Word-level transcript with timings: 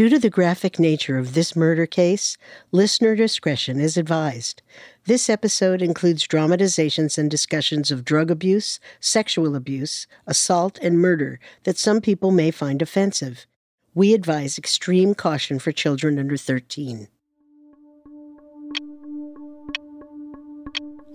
Due 0.00 0.08
to 0.08 0.18
the 0.18 0.30
graphic 0.30 0.78
nature 0.78 1.18
of 1.18 1.34
this 1.34 1.54
murder 1.54 1.84
case, 1.84 2.38
listener 2.72 3.14
discretion 3.14 3.78
is 3.78 3.98
advised. 3.98 4.62
This 5.04 5.28
episode 5.28 5.82
includes 5.82 6.26
dramatizations 6.26 7.18
and 7.18 7.30
discussions 7.30 7.90
of 7.90 8.02
drug 8.02 8.30
abuse, 8.30 8.80
sexual 8.98 9.54
abuse, 9.54 10.06
assault, 10.26 10.78
and 10.80 10.98
murder 10.98 11.38
that 11.64 11.76
some 11.76 12.00
people 12.00 12.30
may 12.30 12.50
find 12.50 12.80
offensive. 12.80 13.44
We 13.94 14.14
advise 14.14 14.56
extreme 14.56 15.14
caution 15.14 15.58
for 15.58 15.70
children 15.70 16.18
under 16.18 16.38
13. 16.38 17.08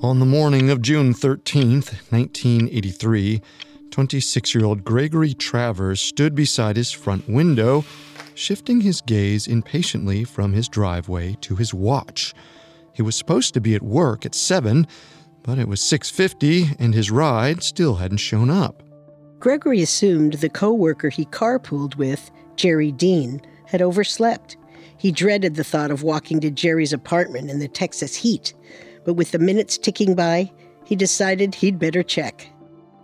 On 0.03 0.19
the 0.19 0.27
morning 0.27 0.69
of 0.69 0.83
June 0.83 1.11
13th, 1.11 2.11
1983, 2.11 3.41
26 3.89 4.53
year 4.53 4.63
old 4.63 4.83
Gregory 4.83 5.33
Travers 5.33 6.01
stood 6.01 6.35
beside 6.35 6.77
his 6.77 6.91
front 6.91 7.27
window 7.27 7.83
shifting 8.35 8.81
his 8.81 9.01
gaze 9.01 9.47
impatiently 9.47 10.23
from 10.23 10.53
his 10.53 10.69
driveway 10.69 11.35
to 11.41 11.55
his 11.55 11.73
watch. 11.73 12.33
He 12.93 13.01
was 13.01 13.15
supposed 13.15 13.53
to 13.53 13.61
be 13.61 13.75
at 13.75 13.81
work 13.81 14.25
at 14.25 14.35
7, 14.35 14.87
but 15.43 15.57
it 15.57 15.67
was 15.67 15.81
6:50 15.81 16.75
and 16.79 16.93
his 16.93 17.11
ride 17.11 17.63
still 17.63 17.95
hadn't 17.95 18.17
shown 18.17 18.49
up. 18.49 18.83
Gregory 19.39 19.81
assumed 19.81 20.33
the 20.33 20.49
coworker 20.49 21.09
he 21.09 21.25
carpooled 21.25 21.97
with, 21.97 22.31
Jerry 22.55 22.91
Dean, 22.91 23.41
had 23.67 23.81
overslept. 23.81 24.57
He 24.97 25.11
dreaded 25.11 25.55
the 25.55 25.63
thought 25.63 25.91
of 25.91 26.03
walking 26.03 26.39
to 26.39 26.49
Jerry's 26.49 26.93
apartment 26.93 27.51
in 27.51 27.59
the 27.59 27.67
Texas 27.67 28.15
heat, 28.15 28.53
but 29.03 29.13
with 29.13 29.31
the 29.31 29.39
minutes 29.39 29.77
ticking 29.77 30.15
by, 30.15 30.51
he 30.85 30.95
decided 30.95 31.53
he'd 31.53 31.77
better 31.77 32.01
check. 32.01 32.47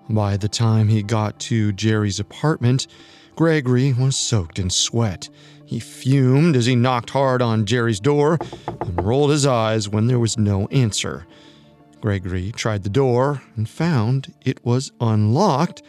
By 0.10 0.38
the 0.38 0.50
time 0.50 0.88
he 0.88 1.04
got 1.04 1.40
to 1.42 1.74
Jerry's 1.74 2.20
apartment, 2.20 2.88
Gregory 3.36 3.94
was 3.94 4.16
soaked 4.16 4.60
in 4.60 4.70
sweat. 4.70 5.30
He 5.66 5.80
fumed 5.80 6.56
as 6.56 6.66
he 6.66 6.76
knocked 6.76 7.12
hard 7.12 7.42
on 7.42 7.66
Jerry's 7.66 8.00
door 8.00 8.38
and 8.68 9.06
rolled 9.06 9.32
his 9.32 9.46
eyes 9.46 9.88
when 9.88 10.08
there 10.08 10.20
was 10.20 10.38
no 10.38 10.68
answer. 10.68 11.26
Gregory 12.02 12.52
tried 12.52 12.84
the 12.84 12.90
door 12.90 13.42
and 13.56 13.70
found 13.70 14.34
it 14.44 14.64
was 14.66 14.92
unlocked, 15.00 15.82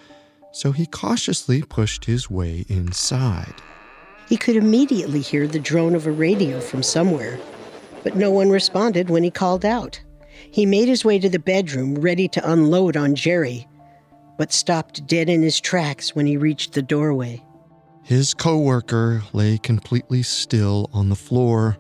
so 0.53 0.71
he 0.73 0.87
cautiously 0.87 1.63
pushed 1.63 2.05
his 2.05 2.31
way 2.31 2.65
inside. 2.69 3.55
He 4.29 4.37
could 4.37 4.57
immediately 4.57 5.21
hear 5.21 5.47
the 5.49 5.59
drone 5.59 5.95
of 5.95 6.07
a 6.07 6.13
radio 6.13 6.61
from 6.61 6.83
somewhere, 6.83 7.41
but 8.05 8.15
no 8.15 8.31
one 8.31 8.51
responded 8.51 9.11
when 9.11 9.23
he 9.23 9.31
called 9.31 9.65
out. 9.65 10.01
He 10.51 10.67
made 10.67 10.89
his 10.89 11.05
way 11.05 11.19
to 11.19 11.29
the 11.29 11.39
bedroom, 11.39 11.97
ready 11.97 12.29
to 12.29 12.51
unload 12.51 12.97
on 12.97 13.15
Jerry, 13.15 13.67
but 14.37 14.53
stopped 14.53 15.07
dead 15.07 15.29
in 15.29 15.43
his 15.43 15.61
tracks 15.61 16.15
when 16.15 16.27
he 16.27 16.37
reached 16.37 16.73
the 16.73 16.83
doorway. 16.83 17.43
His 18.03 18.35
coworker 18.35 19.23
lay 19.33 19.59
completely 19.59 20.23
still 20.23 20.91
on 20.93 21.09
the 21.09 21.17
floor, 21.17 21.77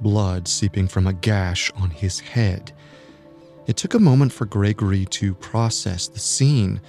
blood 0.00 0.46
seeping 0.46 0.86
from 0.86 1.06
a 1.06 1.12
gash 1.12 1.70
on 1.76 1.90
his 1.90 2.20
head. 2.20 2.72
It 3.66 3.76
took 3.76 3.94
a 3.94 3.98
moment 3.98 4.32
for 4.32 4.44
Gregory 4.44 5.06
to 5.06 5.34
process 5.34 6.06
the 6.06 6.20
scene. 6.20 6.80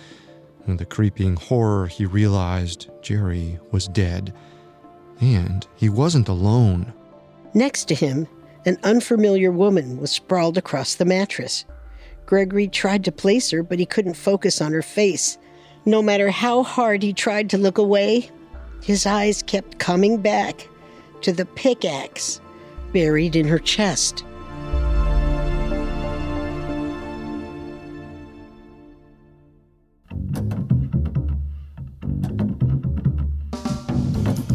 With 0.67 0.81
a 0.81 0.86
creeping 0.86 1.36
horror, 1.38 1.88
he 1.88 2.05
realized 2.05 2.89
Jerry 3.02 3.59
was 3.71 3.88
dead. 3.88 4.33
And 5.21 5.66
he 5.75 5.89
wasn't 5.89 6.27
alone. 6.27 6.93
Next 7.53 7.88
to 7.88 7.95
him, 7.95 8.27
an 8.66 8.77
unfamiliar 8.83 9.52
woman 9.52 9.97
was 9.97 10.11
sprawled 10.11 10.58
across 10.58 10.95
the 10.95 11.05
mattress. 11.05 11.66
Gregory 12.25 12.67
tried 12.67 13.05
to 13.05 13.11
place 13.11 13.51
her, 13.51 13.61
but 13.61 13.77
he 13.77 13.85
couldn't 13.85 14.15
focus 14.15 14.59
on 14.59 14.71
her 14.71 14.81
face. 14.81 15.37
No 15.85 16.01
matter 16.01 16.31
how 16.31 16.63
hard 16.63 17.03
he 17.03 17.13
tried 17.13 17.51
to 17.51 17.57
look 17.57 17.77
away, 17.77 18.31
his 18.83 19.05
eyes 19.05 19.43
kept 19.43 19.77
coming 19.77 20.21
back 20.21 20.67
to 21.21 21.31
the 21.31 21.45
pickaxe 21.45 22.41
buried 22.91 23.35
in 23.35 23.47
her 23.47 23.59
chest. 23.59 24.23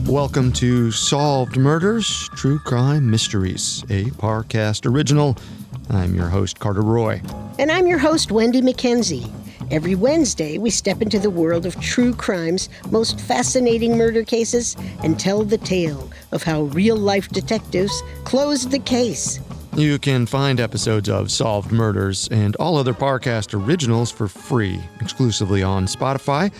Welcome 0.07 0.53
to 0.55 0.91
Solved 0.91 1.57
Murders 1.57 2.29
True 2.31 2.59
Crime 2.59 3.09
Mysteries, 3.09 3.85
a 3.91 4.07
Parcast 4.07 4.85
original. 4.85 5.37
I'm 5.89 6.17
your 6.17 6.29
host, 6.29 6.59
Carter 6.59 6.83
Roy. 6.83 7.23
And 7.61 7.71
I'm 7.71 7.87
your 7.87 7.99
host, 7.99 8.33
Wendy 8.33 8.63
McKenzie. 8.63 9.31
Every 9.71 9.95
Wednesday, 9.95 10.57
we 10.57 10.71
step 10.71 11.03
into 11.03 11.19
the 11.19 11.29
world 11.29 11.67
of 11.67 11.79
true 11.79 12.15
crime's 12.15 12.71
most 12.91 13.21
fascinating 13.21 13.99
murder 13.99 14.25
cases 14.25 14.79
and 15.05 15.21
tell 15.21 15.45
the 15.45 15.59
tale 15.59 16.11
of 16.33 16.43
how 16.43 16.63
real 16.63 16.97
life 16.97 17.29
detectives 17.29 18.03
closed 18.25 18.71
the 18.71 18.79
case. 18.79 19.41
You 19.77 19.99
can 19.99 20.25
find 20.25 20.59
episodes 20.59 21.11
of 21.11 21.31
Solved 21.31 21.71
Murders 21.71 22.29
and 22.29 22.57
all 22.57 22.79
other 22.79 22.95
Parcast 22.95 23.53
originals 23.53 24.11
for 24.11 24.27
free, 24.27 24.81
exclusively 25.03 25.63
on 25.63 25.85
Spotify. 25.85 26.51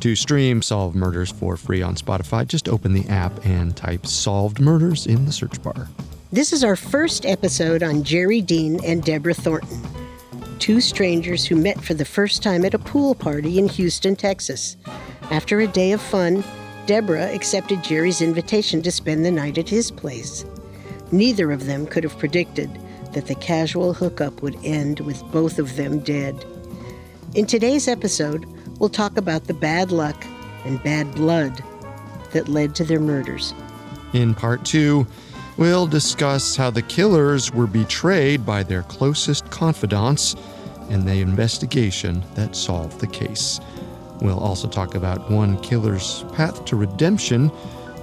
To 0.00 0.14
stream 0.14 0.60
Solved 0.60 0.94
Murders 0.94 1.32
for 1.32 1.56
free 1.56 1.80
on 1.80 1.94
Spotify, 1.94 2.46
just 2.46 2.68
open 2.68 2.92
the 2.92 3.08
app 3.08 3.42
and 3.46 3.74
type 3.74 4.04
Solved 4.04 4.60
Murders 4.60 5.06
in 5.06 5.24
the 5.24 5.32
search 5.32 5.62
bar. 5.62 5.88
This 6.30 6.52
is 6.52 6.62
our 6.62 6.76
first 6.76 7.24
episode 7.24 7.82
on 7.82 8.04
Jerry 8.04 8.42
Dean 8.42 8.84
and 8.84 9.02
Deborah 9.02 9.32
Thornton 9.32 9.80
two 10.62 10.80
strangers 10.80 11.44
who 11.44 11.56
met 11.56 11.82
for 11.82 11.92
the 11.92 12.04
first 12.04 12.40
time 12.40 12.64
at 12.64 12.72
a 12.72 12.78
pool 12.78 13.16
party 13.16 13.58
in 13.58 13.68
Houston, 13.68 14.14
Texas. 14.14 14.76
After 15.22 15.58
a 15.58 15.66
day 15.66 15.90
of 15.90 16.00
fun, 16.00 16.44
Deborah 16.86 17.34
accepted 17.34 17.82
Jerry's 17.82 18.22
invitation 18.22 18.80
to 18.82 18.92
spend 18.92 19.24
the 19.24 19.32
night 19.32 19.58
at 19.58 19.68
his 19.68 19.90
place. 19.90 20.44
Neither 21.10 21.50
of 21.50 21.66
them 21.66 21.84
could 21.84 22.04
have 22.04 22.16
predicted 22.16 22.70
that 23.12 23.26
the 23.26 23.34
casual 23.34 23.92
hookup 23.92 24.40
would 24.40 24.56
end 24.62 25.00
with 25.00 25.20
both 25.32 25.58
of 25.58 25.74
them 25.74 25.98
dead. 25.98 26.46
In 27.34 27.44
today's 27.44 27.88
episode, 27.88 28.46
we'll 28.78 28.88
talk 28.88 29.16
about 29.16 29.48
the 29.48 29.54
bad 29.54 29.90
luck 29.90 30.24
and 30.64 30.80
bad 30.84 31.12
blood 31.16 31.60
that 32.30 32.46
led 32.46 32.76
to 32.76 32.84
their 32.84 33.00
murders. 33.00 33.52
In 34.12 34.32
part 34.32 34.64
two, 34.64 35.08
we'll 35.56 35.88
discuss 35.88 36.54
how 36.54 36.70
the 36.70 36.82
killers 36.82 37.52
were 37.52 37.66
betrayed 37.66 38.46
by 38.46 38.62
their 38.62 38.84
closest 38.84 39.50
confidants 39.50 40.36
and 40.92 41.08
the 41.08 41.20
investigation 41.20 42.22
that 42.34 42.54
solved 42.54 43.00
the 43.00 43.06
case. 43.06 43.60
We'll 44.20 44.38
also 44.38 44.68
talk 44.68 44.94
about 44.94 45.30
one 45.30 45.58
killer's 45.62 46.24
path 46.34 46.66
to 46.66 46.76
redemption, 46.76 47.48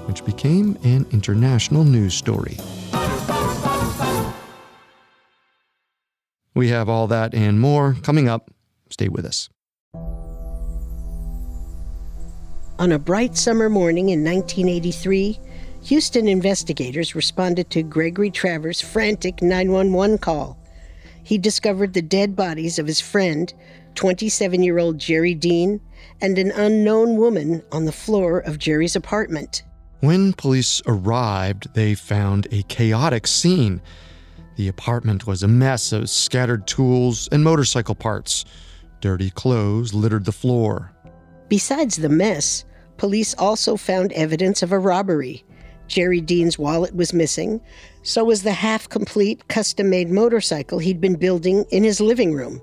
which 0.08 0.26
became 0.26 0.76
an 0.84 1.06
international 1.12 1.84
news 1.84 2.16
story. 2.16 2.58
We 6.56 6.70
have 6.70 6.90
all 6.90 7.06
that 7.08 7.36
and 7.36 7.62
more 7.62 7.96
coming 8.02 8.28
up. 8.28 8.50
Stay 8.90 9.08
with 9.08 9.24
us. 9.24 9.50
On 12.80 12.92
a 12.92 13.00
bright 13.00 13.38
summer 13.38 13.70
morning 13.70 14.10
in 14.10 14.24
1983, 14.24 15.40
Houston 15.84 16.28
investigators 16.28 17.14
responded 17.14 17.70
to 17.70 17.84
Gregory 17.84 18.32
Travers' 18.32 18.82
frantic 18.82 19.42
911 19.42 20.18
call 20.18 20.59
he 21.30 21.38
discovered 21.38 21.94
the 21.94 22.02
dead 22.02 22.36
bodies 22.36 22.80
of 22.80 22.88
his 22.88 23.00
friend, 23.00 23.54
27 23.94 24.64
year 24.64 24.80
old 24.80 24.98
Jerry 24.98 25.36
Dean, 25.36 25.80
and 26.22 26.40
an 26.40 26.50
unknown 26.50 27.18
woman 27.18 27.62
on 27.72 27.86
the 27.86 27.92
floor 27.92 28.40
of 28.40 28.58
Jerry's 28.58 28.96
apartment. 28.96 29.62
When 30.00 30.34
police 30.34 30.82
arrived, 30.88 31.72
they 31.76 31.94
found 31.94 32.48
a 32.50 32.64
chaotic 32.64 33.28
scene. 33.28 33.80
The 34.56 34.70
apartment 34.70 35.28
was 35.28 35.44
a 35.44 35.48
mess 35.48 35.92
of 35.92 36.10
scattered 36.10 36.66
tools 36.66 37.30
and 37.32 37.44
motorcycle 37.44 37.94
parts. 37.94 38.44
Dirty 39.00 39.30
clothes 39.30 39.94
littered 39.94 40.26
the 40.26 40.32
floor. 40.32 40.92
Besides 41.48 41.98
the 41.98 42.10
mess, 42.10 42.66
police 42.98 43.36
also 43.36 43.76
found 43.76 44.14
evidence 44.14 44.64
of 44.64 44.72
a 44.72 44.80
robbery. 44.80 45.46
Jerry 45.90 46.22
Dean's 46.22 46.58
wallet 46.58 46.96
was 46.96 47.14
missing, 47.14 47.60
so 48.04 48.24
was 48.24 48.44
the 48.44 48.54
half 48.54 48.88
complete 48.88 49.48
custom 49.50 49.90
made 49.90 50.10
motorcycle 50.10 50.80
he'd 50.80 51.02
been 51.02 51.16
building 51.16 51.66
in 51.72 51.84
his 51.84 52.00
living 52.00 52.34
room. 52.34 52.62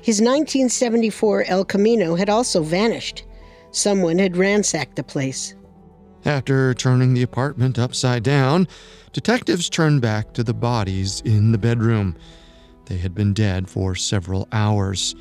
His 0.00 0.20
1974 0.20 1.44
El 1.44 1.64
Camino 1.66 2.14
had 2.14 2.30
also 2.30 2.62
vanished. 2.62 3.24
Someone 3.72 4.18
had 4.18 4.36
ransacked 4.36 4.96
the 4.96 5.02
place. 5.02 5.54
After 6.24 6.72
turning 6.74 7.12
the 7.12 7.22
apartment 7.22 7.78
upside 7.78 8.22
down, 8.22 8.68
detectives 9.12 9.68
turned 9.68 10.00
back 10.00 10.32
to 10.34 10.44
the 10.44 10.54
bodies 10.54 11.20
in 11.24 11.52
the 11.52 11.58
bedroom. 11.58 12.16
They 12.86 12.98
had 12.98 13.14
been 13.14 13.34
dead 13.34 13.68
for 13.68 13.94
several 13.94 14.48
hours. 14.52 15.14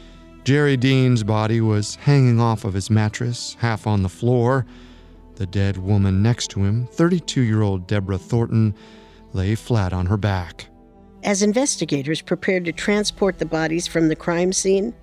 Jerry 0.43 0.77
Dean's 0.77 1.23
body 1.23 1.61
was 1.61 1.95
hanging 1.95 2.39
off 2.39 2.63
of 2.63 2.73
his 2.73 2.89
mattress, 2.89 3.55
half 3.59 3.85
on 3.85 4.03
the 4.03 4.09
floor. 4.09 4.65
The 5.39 5.47
dead 5.47 5.77
woman 5.77 6.21
next 6.21 6.49
to 6.49 6.65
him, 6.65 6.85
32 6.91 7.39
year 7.39 7.61
old 7.61 7.87
Deborah 7.87 8.17
Thornton, 8.17 8.75
lay 9.31 9.55
flat 9.55 9.93
on 9.93 10.05
her 10.07 10.17
back. 10.17 10.67
As 11.23 11.41
investigators 11.41 12.21
prepared 12.21 12.65
to 12.65 12.73
transport 12.73 13.39
the 13.39 13.45
bodies 13.45 13.87
from 13.87 14.09
the 14.09 14.17
crime 14.17 14.51
scene, 14.51 14.93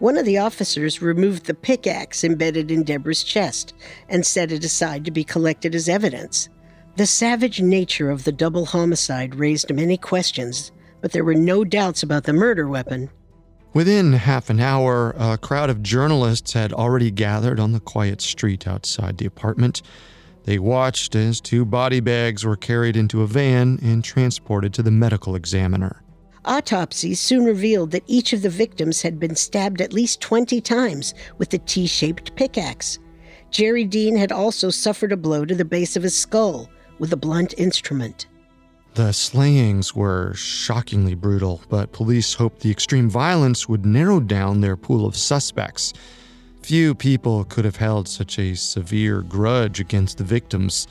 one 0.00 0.18
of 0.18 0.26
the 0.26 0.38
officers 0.38 1.00
removed 1.00 1.46
the 1.46 1.54
pickaxe 1.54 2.24
embedded 2.24 2.72
in 2.72 2.82
Deborah's 2.82 3.22
chest 3.22 3.72
and 4.08 4.26
set 4.26 4.50
it 4.50 4.64
aside 4.64 5.04
to 5.04 5.12
be 5.12 5.22
collected 5.22 5.76
as 5.76 5.88
evidence. 5.88 6.48
The 6.96 7.06
savage 7.06 7.60
nature 7.60 8.10
of 8.10 8.24
the 8.24 8.32
double 8.32 8.66
homicide 8.66 9.36
raised 9.36 9.72
many 9.72 9.96
questions, 9.96 10.72
but 11.02 11.12
there 11.12 11.24
were 11.24 11.36
no 11.36 11.62
doubts 11.62 12.02
about 12.02 12.24
the 12.24 12.32
murder 12.32 12.66
weapon. 12.66 13.10
Within 13.74 14.12
half 14.12 14.50
an 14.50 14.60
hour, 14.60 15.16
a 15.18 15.36
crowd 15.36 15.68
of 15.68 15.82
journalists 15.82 16.52
had 16.52 16.72
already 16.72 17.10
gathered 17.10 17.58
on 17.58 17.72
the 17.72 17.80
quiet 17.80 18.20
street 18.20 18.68
outside 18.68 19.18
the 19.18 19.26
apartment. 19.26 19.82
They 20.44 20.60
watched 20.60 21.16
as 21.16 21.40
two 21.40 21.64
body 21.64 21.98
bags 21.98 22.44
were 22.44 22.54
carried 22.54 22.96
into 22.96 23.22
a 23.22 23.26
van 23.26 23.80
and 23.82 24.04
transported 24.04 24.72
to 24.74 24.84
the 24.84 24.92
medical 24.92 25.34
examiner. 25.34 26.04
Autopsies 26.44 27.18
soon 27.18 27.44
revealed 27.44 27.90
that 27.90 28.04
each 28.06 28.32
of 28.32 28.42
the 28.42 28.48
victims 28.48 29.02
had 29.02 29.18
been 29.18 29.34
stabbed 29.34 29.80
at 29.80 29.92
least 29.92 30.20
20 30.20 30.60
times 30.60 31.12
with 31.38 31.52
a 31.52 31.58
T 31.58 31.88
shaped 31.88 32.36
pickaxe. 32.36 33.00
Jerry 33.50 33.84
Dean 33.84 34.16
had 34.16 34.30
also 34.30 34.70
suffered 34.70 35.10
a 35.10 35.16
blow 35.16 35.44
to 35.44 35.54
the 35.54 35.64
base 35.64 35.96
of 35.96 36.04
his 36.04 36.16
skull 36.16 36.70
with 37.00 37.12
a 37.12 37.16
blunt 37.16 37.54
instrument. 37.58 38.28
The 38.94 39.12
slayings 39.12 39.92
were 39.92 40.34
shockingly 40.34 41.16
brutal, 41.16 41.60
but 41.68 41.90
police 41.90 42.34
hoped 42.34 42.60
the 42.60 42.70
extreme 42.70 43.10
violence 43.10 43.68
would 43.68 43.84
narrow 43.84 44.20
down 44.20 44.60
their 44.60 44.76
pool 44.76 45.04
of 45.04 45.16
suspects. 45.16 45.92
Few 46.62 46.94
people 46.94 47.44
could 47.44 47.64
have 47.64 47.74
held 47.74 48.06
such 48.06 48.38
a 48.38 48.54
severe 48.54 49.22
grudge 49.22 49.80
against 49.80 50.18
the 50.18 50.24
victims, 50.24 50.86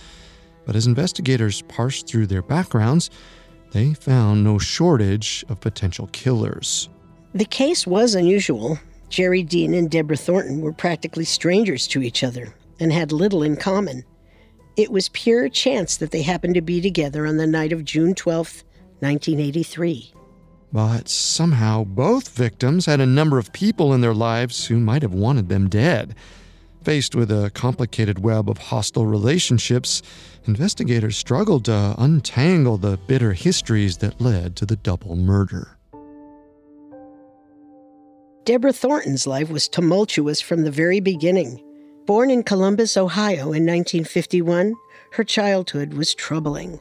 but 0.65 0.75
as 0.75 0.85
investigators 0.85 1.61
parsed 1.61 2.05
through 2.05 2.27
their 2.27 2.41
backgrounds, 2.41 3.09
they 3.71 3.93
found 3.93 4.43
no 4.43 4.57
shortage 4.57 5.45
of 5.47 5.61
potential 5.61 6.09
killers. 6.11 6.89
The 7.33 7.45
case 7.45 7.87
was 7.87 8.15
unusual. 8.15 8.79
Jerry 9.07 9.43
Dean 9.43 9.73
and 9.73 9.89
Deborah 9.89 10.17
Thornton 10.17 10.59
were 10.59 10.73
practically 10.73 11.25
strangers 11.25 11.87
to 11.87 12.01
each 12.01 12.21
other 12.21 12.53
and 12.81 12.91
had 12.91 13.13
little 13.13 13.43
in 13.43 13.55
common. 13.55 14.03
It 14.75 14.91
was 14.91 15.09
pure 15.09 15.49
chance 15.49 15.97
that 15.97 16.11
they 16.11 16.23
happened 16.23 16.55
to 16.55 16.61
be 16.61 16.81
together 16.81 17.27
on 17.27 17.37
the 17.37 17.45
night 17.45 17.71
of 17.71 17.85
June 17.85 18.15
12, 18.15 18.63
1983. 18.99 20.13
But 20.71 21.07
somehow, 21.07 21.83
both 21.83 22.29
victims 22.29 22.87
had 22.87 22.99
a 22.99 23.05
number 23.05 23.37
of 23.37 23.53
people 23.53 23.93
in 23.93 24.01
their 24.01 24.15
lives 24.15 24.65
who 24.65 24.79
might 24.79 25.03
have 25.03 25.13
wanted 25.13 25.47
them 25.47 25.69
dead. 25.69 26.15
Faced 26.83 27.13
with 27.13 27.31
a 27.31 27.51
complicated 27.53 28.19
web 28.23 28.49
of 28.49 28.57
hostile 28.57 29.05
relationships, 29.05 30.01
investigators 30.45 31.15
struggled 31.15 31.65
to 31.65 31.93
untangle 31.99 32.77
the 32.77 32.97
bitter 33.05 33.33
histories 33.33 33.97
that 33.97 34.19
led 34.19 34.55
to 34.55 34.65
the 34.65 34.75
double 34.77 35.15
murder. 35.15 35.77
Deborah 38.43 38.73
Thornton's 38.73 39.27
life 39.27 39.49
was 39.49 39.69
tumultuous 39.69 40.41
from 40.41 40.63
the 40.63 40.71
very 40.71 40.99
beginning. 40.99 41.63
Born 42.05 42.29
in 42.29 42.43
Columbus, 42.43 42.97
Ohio 42.97 43.53
in 43.53 43.65
1951, 43.65 44.73
her 45.13 45.23
childhood 45.23 45.93
was 45.93 46.13
troubling. 46.13 46.79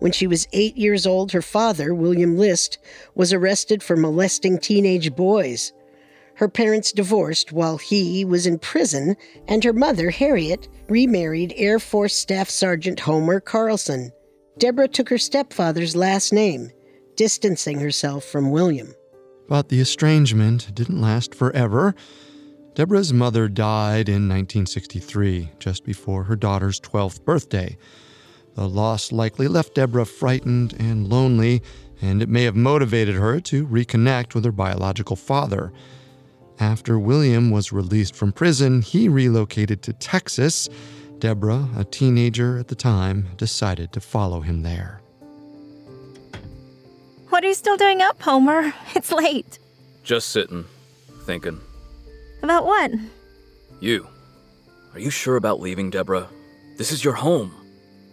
When 0.00 0.10
she 0.10 0.26
was 0.26 0.48
eight 0.52 0.76
years 0.76 1.06
old, 1.06 1.30
her 1.30 1.42
father, 1.42 1.94
William 1.94 2.36
List, 2.36 2.78
was 3.14 3.32
arrested 3.32 3.82
for 3.82 3.96
molesting 3.96 4.58
teenage 4.58 5.14
boys. 5.14 5.72
Her 6.34 6.48
parents 6.48 6.92
divorced 6.92 7.52
while 7.52 7.78
he 7.78 8.24
was 8.24 8.46
in 8.46 8.58
prison, 8.58 9.16
and 9.46 9.62
her 9.62 9.72
mother, 9.72 10.10
Harriet, 10.10 10.68
remarried 10.88 11.54
Air 11.56 11.78
Force 11.78 12.14
Staff 12.14 12.48
Sergeant 12.48 13.00
Homer 13.00 13.40
Carlson. 13.40 14.12
Deborah 14.58 14.88
took 14.88 15.08
her 15.08 15.18
stepfather's 15.18 15.94
last 15.94 16.32
name, 16.32 16.70
distancing 17.16 17.78
herself 17.78 18.24
from 18.24 18.50
William. 18.50 18.92
But 19.48 19.68
the 19.68 19.80
estrangement 19.80 20.74
didn't 20.74 21.00
last 21.00 21.34
forever. 21.34 21.94
Deborah's 22.78 23.12
mother 23.12 23.48
died 23.48 24.08
in 24.08 24.28
1963, 24.28 25.50
just 25.58 25.82
before 25.82 26.22
her 26.22 26.36
daughter's 26.36 26.78
12th 26.78 27.24
birthday. 27.24 27.76
The 28.54 28.68
loss 28.68 29.10
likely 29.10 29.48
left 29.48 29.74
Deborah 29.74 30.06
frightened 30.06 30.74
and 30.78 31.08
lonely, 31.08 31.60
and 32.00 32.22
it 32.22 32.28
may 32.28 32.44
have 32.44 32.54
motivated 32.54 33.16
her 33.16 33.40
to 33.40 33.66
reconnect 33.66 34.32
with 34.32 34.44
her 34.44 34.52
biological 34.52 35.16
father. 35.16 35.72
After 36.60 37.00
William 37.00 37.50
was 37.50 37.72
released 37.72 38.14
from 38.14 38.30
prison, 38.30 38.80
he 38.82 39.08
relocated 39.08 39.82
to 39.82 39.92
Texas. 39.92 40.68
Deborah, 41.18 41.68
a 41.76 41.82
teenager 41.82 42.58
at 42.58 42.68
the 42.68 42.76
time, 42.76 43.26
decided 43.36 43.92
to 43.92 44.00
follow 44.00 44.38
him 44.38 44.62
there. 44.62 45.00
What 47.30 47.42
are 47.42 47.48
you 47.48 47.54
still 47.54 47.76
doing 47.76 48.02
up, 48.02 48.22
Homer? 48.22 48.72
It's 48.94 49.10
late. 49.10 49.58
Just 50.04 50.28
sitting, 50.28 50.64
thinking. 51.24 51.60
About 52.42 52.66
what? 52.66 52.92
You. 53.80 54.06
Are 54.94 55.00
you 55.00 55.10
sure 55.10 55.36
about 55.36 55.60
leaving, 55.60 55.90
Deborah? 55.90 56.28
This 56.76 56.92
is 56.92 57.04
your 57.04 57.14
home. 57.14 57.52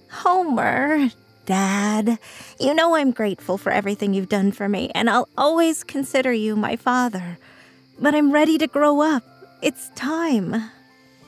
Homer, 0.10 1.10
Dad, 1.46 2.20
you 2.60 2.74
know 2.74 2.96
I'm 2.96 3.12
grateful 3.12 3.58
for 3.58 3.72
everything 3.72 4.14
you've 4.14 4.30
done 4.30 4.52
for 4.52 4.68
me, 4.68 4.92
and 4.96 5.10
I'll 5.10 5.30
always 5.38 5.84
consider 5.84 6.34
you 6.34 6.56
my 6.56 6.76
father. 6.76 7.38
But 8.00 8.16
I'm 8.16 8.32
ready 8.32 8.58
to 8.58 8.68
grow 8.68 9.02
up. 9.02 9.24
It's 9.62 9.90
time. 9.96 10.54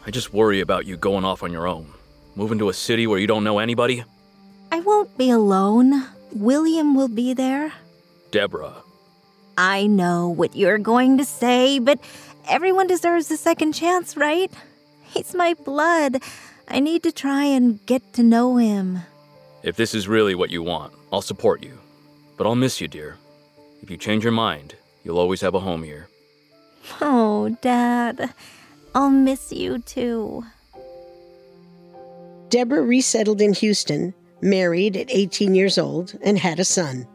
I 0.06 0.12
just 0.12 0.34
worry 0.34 0.60
about 0.60 0.86
you 0.86 0.98
going 0.98 1.26
off 1.26 1.44
on 1.44 1.52
your 1.52 1.68
own. 1.68 1.94
Moving 2.36 2.60
to 2.60 2.70
a 2.70 2.74
city 2.74 3.08
where 3.08 3.20
you 3.20 3.28
don't 3.28 3.44
know 3.44 3.60
anybody. 3.60 4.04
I 4.72 4.80
won't 4.82 5.18
be 5.18 5.30
alone. 5.30 6.08
William 6.34 6.96
will 6.96 7.08
be 7.08 7.34
there. 7.34 7.74
Deborah. 8.32 8.76
I 9.58 9.88
know 9.88 10.30
what 10.30 10.56
you're 10.56 10.78
going 10.78 11.18
to 11.18 11.26
say, 11.26 11.80
but 11.80 12.00
everyone 12.48 12.88
deserves 12.88 13.30
a 13.32 13.38
second 13.38 13.74
chance, 13.74 14.18
right? 14.18 14.52
He's 15.04 15.34
my 15.34 15.54
blood. 15.54 16.22
I 16.68 16.80
need 16.80 17.04
to 17.04 17.12
try 17.12 17.44
and 17.44 17.86
get 17.86 18.14
to 18.14 18.24
know 18.24 18.58
him. 18.58 19.00
If 19.64 19.76
this 19.76 19.94
is 19.94 20.08
really 20.08 20.36
what 20.36 20.50
you 20.50 20.64
want, 20.64 20.94
I'll 21.12 21.22
support 21.22 21.64
you. 21.64 21.78
But 22.38 22.48
I'll 22.48 22.56
miss 22.56 22.80
you, 22.82 22.88
dear. 22.88 23.18
If 23.82 23.90
you 23.90 23.98
change 23.98 24.24
your 24.24 24.34
mind, 24.34 24.76
you'll 25.04 25.20
always 25.20 25.42
have 25.42 25.56
a 25.56 25.60
home 25.60 25.84
here. 25.84 26.08
Oh, 27.02 27.50
Dad. 27.62 28.34
I'll 28.96 29.10
miss 29.10 29.52
you 29.52 29.80
too. 29.80 30.44
Deborah 32.50 32.82
resettled 32.82 33.42
in 33.42 33.54
Houston, 33.54 34.14
married 34.42 34.96
at 34.96 35.12
18 35.12 35.54
years 35.54 35.78
old, 35.78 36.18
and 36.22 36.38
had 36.38 36.60
a 36.60 36.66
son. 36.66 37.06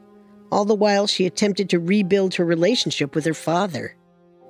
All 0.50 0.64
the 0.66 0.74
while, 0.74 1.06
she 1.06 1.24
attempted 1.24 1.70
to 1.70 1.78
rebuild 1.78 2.34
her 2.34 2.44
relationship 2.44 3.14
with 3.14 3.24
her 3.24 3.34
father. 3.34 3.96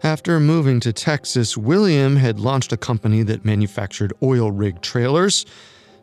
After 0.04 0.40
moving 0.40 0.81
to 0.81 0.93
Texas, 0.93 1.56
William 1.56 2.16
had 2.16 2.40
launched 2.40 2.72
a 2.72 2.76
company 2.76 3.22
that 3.22 3.44
manufactured 3.44 4.12
oil 4.20 4.50
rig 4.50 4.81
trailers. 4.81 5.46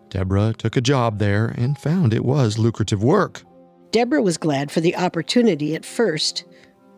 Deborah 0.10 0.54
took 0.58 0.78
a 0.78 0.82
job 0.82 1.20
there 1.20 1.54
and 1.58 1.78
found 1.78 2.14
it 2.14 2.24
was 2.24 2.58
lucrative 2.58 3.04
work. 3.04 3.44
Deborah 3.92 4.22
was 4.22 4.38
glad 4.38 4.72
for 4.72 4.80
the 4.80 4.96
opportunity 4.96 5.76
at 5.76 5.86
first, 5.86 6.46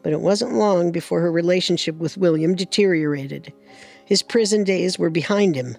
but 0.04 0.14
it 0.14 0.22
wasn't 0.22 0.54
long 0.54 0.92
before 0.92 1.22
her 1.22 1.32
relationship 1.32 1.96
with 1.96 2.18
William 2.18 2.54
deteriorated. 2.54 3.52
His 4.06 4.22
prison 4.22 4.64
days 4.64 5.00
were 5.00 5.10
behind 5.10 5.56
him, 5.56 5.78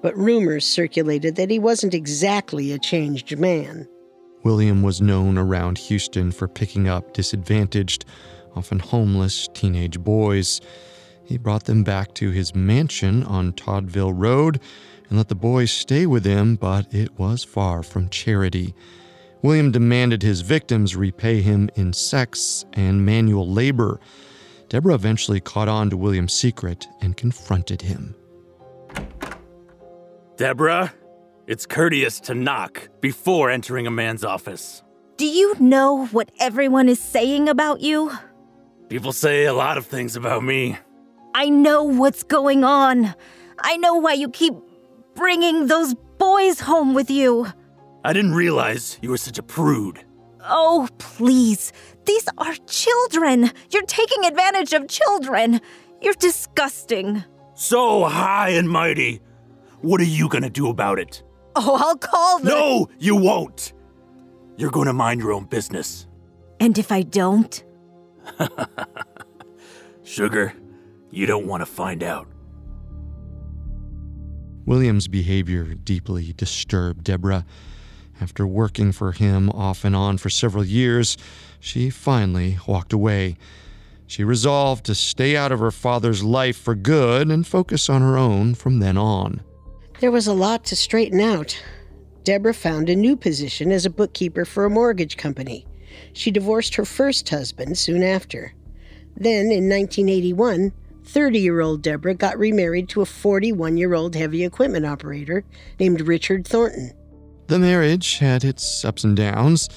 but 0.00 0.16
rumors 0.16 0.64
circulated 0.64 1.36
that 1.36 1.50
he 1.50 1.58
wasn't 1.58 1.92
exactly 1.92 2.72
a 2.72 2.78
changed 2.78 3.38
man. 3.38 3.86
William 4.42 4.82
was 4.82 5.02
known 5.02 5.36
around 5.36 5.76
Houston 5.76 6.32
for 6.32 6.48
picking 6.48 6.88
up 6.88 7.12
disadvantaged, 7.12 8.06
often 8.54 8.78
homeless 8.78 9.48
teenage 9.54 9.98
boys. 10.00 10.60
He 11.24 11.38
brought 11.38 11.64
them 11.64 11.84
back 11.84 12.14
to 12.14 12.30
his 12.30 12.54
mansion 12.54 13.22
on 13.24 13.52
Toddville 13.52 14.12
Road 14.14 14.60
and 15.08 15.18
let 15.18 15.28
the 15.28 15.34
boys 15.34 15.70
stay 15.70 16.06
with 16.06 16.24
him, 16.24 16.56
but 16.56 16.92
it 16.92 17.18
was 17.18 17.44
far 17.44 17.82
from 17.82 18.08
charity. 18.08 18.74
William 19.42 19.72
demanded 19.72 20.22
his 20.22 20.40
victims 20.40 20.94
repay 20.94 21.42
him 21.42 21.68
in 21.74 21.92
sex 21.92 22.64
and 22.74 23.04
manual 23.04 23.48
labor. 23.48 24.00
Deborah 24.68 24.94
eventually 24.94 25.40
caught 25.40 25.68
on 25.68 25.90
to 25.90 25.96
William's 25.96 26.32
secret 26.32 26.86
and 27.00 27.16
confronted 27.16 27.82
him. 27.82 28.14
Deborah, 30.36 30.94
it's 31.46 31.66
courteous 31.66 32.20
to 32.20 32.34
knock 32.34 32.88
before 33.00 33.50
entering 33.50 33.86
a 33.86 33.90
man's 33.90 34.24
office. 34.24 34.82
Do 35.18 35.26
you 35.26 35.54
know 35.60 36.06
what 36.06 36.30
everyone 36.40 36.88
is 36.88 36.98
saying 36.98 37.48
about 37.48 37.80
you? 37.80 38.12
People 38.92 39.14
say 39.14 39.46
a 39.46 39.54
lot 39.54 39.78
of 39.78 39.86
things 39.86 40.16
about 40.16 40.44
me. 40.44 40.76
I 41.34 41.48
know 41.48 41.82
what's 41.82 42.22
going 42.22 42.62
on. 42.62 43.14
I 43.58 43.78
know 43.78 43.94
why 43.94 44.12
you 44.12 44.28
keep 44.28 44.52
bringing 45.14 45.66
those 45.66 45.94
boys 46.18 46.60
home 46.60 46.92
with 46.92 47.10
you. 47.10 47.46
I 48.04 48.12
didn't 48.12 48.34
realize 48.34 48.98
you 49.00 49.08
were 49.08 49.16
such 49.16 49.38
a 49.38 49.42
prude. 49.42 50.04
Oh, 50.46 50.90
please. 50.98 51.72
These 52.04 52.28
are 52.36 52.54
children. 52.66 53.50
You're 53.70 53.86
taking 53.86 54.26
advantage 54.26 54.74
of 54.74 54.88
children. 54.88 55.62
You're 56.02 56.12
disgusting. 56.12 57.24
So 57.54 58.04
high 58.04 58.50
and 58.50 58.68
mighty. 58.68 59.22
What 59.80 60.02
are 60.02 60.04
you 60.18 60.28
gonna 60.28 60.50
do 60.50 60.68
about 60.68 60.98
it? 60.98 61.22
Oh, 61.56 61.78
I'll 61.82 61.96
call 61.96 62.40
the. 62.40 62.50
No, 62.50 62.90
you 62.98 63.16
won't. 63.16 63.72
You're 64.58 64.70
gonna 64.70 64.92
mind 64.92 65.22
your 65.22 65.32
own 65.32 65.46
business. 65.46 66.06
And 66.60 66.76
if 66.76 66.92
I 66.92 67.00
don't? 67.00 67.64
Sugar, 70.04 70.54
you 71.10 71.26
don't 71.26 71.46
want 71.46 71.60
to 71.60 71.66
find 71.66 72.02
out. 72.02 72.26
William's 74.64 75.08
behavior 75.08 75.74
deeply 75.74 76.32
disturbed 76.32 77.04
Deborah. 77.04 77.44
After 78.20 78.46
working 78.46 78.92
for 78.92 79.12
him 79.12 79.50
off 79.50 79.84
and 79.84 79.96
on 79.96 80.18
for 80.18 80.30
several 80.30 80.64
years, 80.64 81.16
she 81.58 81.90
finally 81.90 82.58
walked 82.66 82.92
away. 82.92 83.36
She 84.06 84.24
resolved 84.24 84.84
to 84.86 84.94
stay 84.94 85.36
out 85.36 85.52
of 85.52 85.60
her 85.60 85.70
father's 85.70 86.22
life 86.22 86.56
for 86.56 86.74
good 86.74 87.28
and 87.30 87.46
focus 87.46 87.88
on 87.88 88.02
her 88.02 88.16
own 88.16 88.54
from 88.54 88.78
then 88.78 88.96
on. 88.96 89.42
There 90.00 90.10
was 90.10 90.26
a 90.26 90.34
lot 90.34 90.64
to 90.66 90.76
straighten 90.76 91.20
out. 91.20 91.60
Deborah 92.24 92.54
found 92.54 92.88
a 92.88 92.96
new 92.96 93.16
position 93.16 93.72
as 93.72 93.86
a 93.86 93.90
bookkeeper 93.90 94.44
for 94.44 94.64
a 94.64 94.70
mortgage 94.70 95.16
company. 95.16 95.66
She 96.12 96.30
divorced 96.30 96.74
her 96.76 96.84
first 96.84 97.28
husband 97.28 97.78
soon 97.78 98.02
after. 98.02 98.54
Then, 99.16 99.46
in 99.52 99.68
1981, 99.68 100.72
30 101.04 101.38
year 101.38 101.60
old 101.60 101.82
Deborah 101.82 102.14
got 102.14 102.38
remarried 102.38 102.88
to 102.90 103.02
a 103.02 103.06
41 103.06 103.76
year 103.76 103.94
old 103.94 104.14
heavy 104.14 104.44
equipment 104.44 104.86
operator 104.86 105.44
named 105.78 106.00
Richard 106.02 106.46
Thornton. 106.46 106.92
The 107.48 107.58
marriage 107.58 108.18
had 108.18 108.44
its 108.44 108.84
ups 108.84 109.04
and 109.04 109.16
downs. 109.16 109.68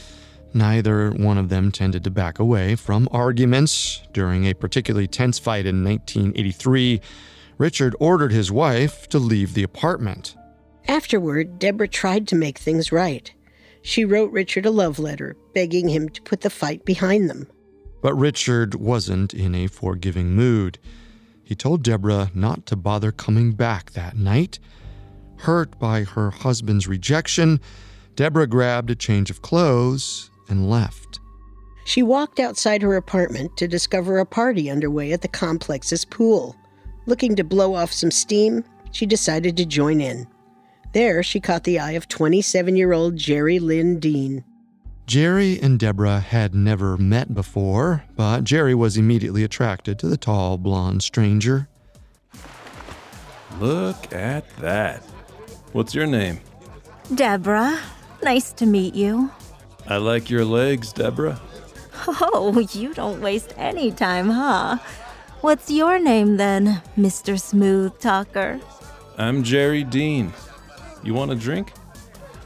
Neither 0.53 1.11
one 1.11 1.37
of 1.37 1.49
them 1.49 1.71
tended 1.71 2.05
to 2.05 2.11
back 2.11 2.39
away 2.39 2.75
from 2.75 3.09
arguments. 3.11 4.01
During 4.13 4.45
a 4.45 4.53
particularly 4.53 5.07
tense 5.07 5.37
fight 5.37 5.65
in 5.65 5.83
1983, 5.83 7.01
Richard 7.57 7.95
ordered 7.99 8.31
his 8.31 8.51
wife 8.51 9.09
to 9.09 9.19
leave 9.19 9.53
the 9.53 9.63
apartment. 9.63 10.35
Afterward, 10.87 11.59
Deborah 11.59 11.87
tried 11.87 12.27
to 12.29 12.35
make 12.35 12.57
things 12.57 12.91
right. 12.91 13.33
She 13.85 14.03
wrote 14.03 14.31
Richard 14.31 14.65
a 14.65 14.71
love 14.71 14.97
letter, 14.97 15.37
begging 15.53 15.89
him 15.89 16.09
to 16.09 16.21
put 16.23 16.41
the 16.41 16.49
fight 16.49 16.85
behind 16.85 17.29
them. 17.29 17.47
But 18.01 18.15
Richard 18.15 18.73
wasn't 18.73 19.31
in 19.31 19.53
a 19.53 19.67
forgiving 19.67 20.31
mood. 20.31 20.79
He 21.43 21.53
told 21.53 21.83
Deborah 21.83 22.31
not 22.33 22.65
to 22.65 22.75
bother 22.75 23.11
coming 23.11 23.51
back 23.51 23.91
that 23.91 24.17
night. 24.17 24.57
Hurt 25.37 25.77
by 25.77 26.01
her 26.01 26.31
husband's 26.31 26.87
rejection, 26.87 27.59
Deborah 28.15 28.47
grabbed 28.47 28.89
a 28.89 28.95
change 28.95 29.29
of 29.29 29.43
clothes 29.43 30.31
and 30.49 30.67
left. 30.67 31.19
She 31.85 32.01
walked 32.01 32.39
outside 32.39 32.81
her 32.81 32.95
apartment 32.95 33.55
to 33.57 33.67
discover 33.67 34.17
a 34.17 34.25
party 34.25 34.67
underway 34.67 35.11
at 35.11 35.21
the 35.21 35.27
complex's 35.27 36.05
pool. 36.05 36.55
Looking 37.05 37.35
to 37.35 37.43
blow 37.43 37.75
off 37.75 37.93
some 37.93 38.09
steam, 38.09 38.63
she 38.91 39.05
decided 39.05 39.55
to 39.57 39.65
join 39.65 40.01
in. 40.01 40.25
There, 40.95 41.23
she 41.23 41.41
caught 41.41 41.65
the 41.65 41.77
eye 41.77 41.91
of 41.91 42.07
27 42.07 42.77
year 42.77 42.93
old 42.93 43.17
Jerry 43.17 43.59
Lynn 43.59 43.99
Dean. 43.99 44.45
Jerry 45.05 45.59
and 45.59 45.77
Deborah 45.77 46.21
had 46.21 46.55
never 46.55 46.95
met 46.95 47.33
before, 47.33 48.05
but 48.15 48.45
Jerry 48.45 48.73
was 48.73 48.95
immediately 48.95 49.43
attracted 49.43 49.99
to 49.99 50.07
the 50.07 50.15
tall, 50.15 50.57
blonde 50.57 51.03
stranger. 51.03 51.67
Look 53.59 54.13
at 54.13 54.49
that. 54.59 55.03
What's 55.73 55.93
your 55.93 56.07
name? 56.07 56.39
Deborah, 57.13 57.77
nice 58.23 58.53
to 58.53 58.65
meet 58.65 58.95
you. 58.95 59.29
I 59.87 59.97
like 59.97 60.29
your 60.29 60.45
legs, 60.45 60.93
Deborah. 60.93 61.41
Oh, 62.07 62.65
you 62.71 62.93
don't 62.93 63.19
waste 63.19 63.53
any 63.57 63.91
time, 63.91 64.29
huh? 64.29 64.77
What's 65.41 65.69
your 65.69 65.99
name 65.99 66.37
then, 66.37 66.81
Mr. 66.97 67.37
Smooth 67.37 67.99
Talker? 67.99 68.61
I'm 69.17 69.43
Jerry 69.43 69.83
Dean. 69.83 70.31
You 71.05 71.13
want 71.13 71.31
a 71.31 71.35
drink? 71.35 71.71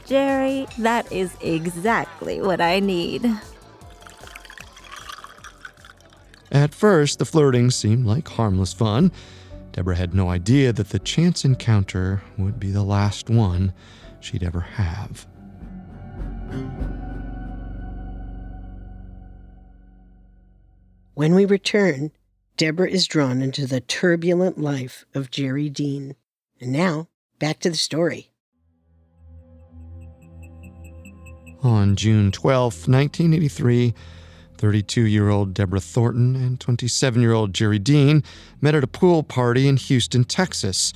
Jerry, 0.06 0.66
that 0.78 1.10
is 1.10 1.34
exactly 1.40 2.42
what 2.42 2.60
I 2.60 2.78
need. 2.78 3.24
At 6.52 6.74
first, 6.74 7.18
the 7.18 7.24
flirting 7.24 7.70
seemed 7.70 8.04
like 8.04 8.28
harmless 8.28 8.74
fun. 8.74 9.12
Deborah 9.72 9.96
had 9.96 10.14
no 10.14 10.28
idea 10.28 10.72
that 10.74 10.90
the 10.90 10.98
chance 10.98 11.44
encounter 11.44 12.22
would 12.36 12.60
be 12.60 12.70
the 12.70 12.82
last 12.82 13.30
one 13.30 13.72
she'd 14.20 14.42
ever 14.42 14.60
have. 14.60 15.26
When 21.14 21.34
we 21.34 21.46
return, 21.46 22.10
Deborah 22.56 22.90
is 22.90 23.06
drawn 23.06 23.40
into 23.40 23.66
the 23.66 23.80
turbulent 23.80 24.58
life 24.58 25.06
of 25.14 25.30
Jerry 25.30 25.70
Dean. 25.70 26.16
And 26.60 26.72
now, 26.72 27.08
back 27.38 27.60
to 27.60 27.70
the 27.70 27.76
story. 27.76 28.29
On 31.62 31.94
June 31.94 32.32
12, 32.32 32.88
1983, 32.88 33.94
32 34.56 35.02
year 35.02 35.28
old 35.28 35.52
Deborah 35.52 35.80
Thornton 35.80 36.34
and 36.34 36.58
27 36.58 37.20
year 37.20 37.32
old 37.32 37.52
Jerry 37.52 37.78
Dean 37.78 38.22
met 38.60 38.74
at 38.74 38.84
a 38.84 38.86
pool 38.86 39.22
party 39.22 39.68
in 39.68 39.76
Houston, 39.76 40.24
Texas. 40.24 40.94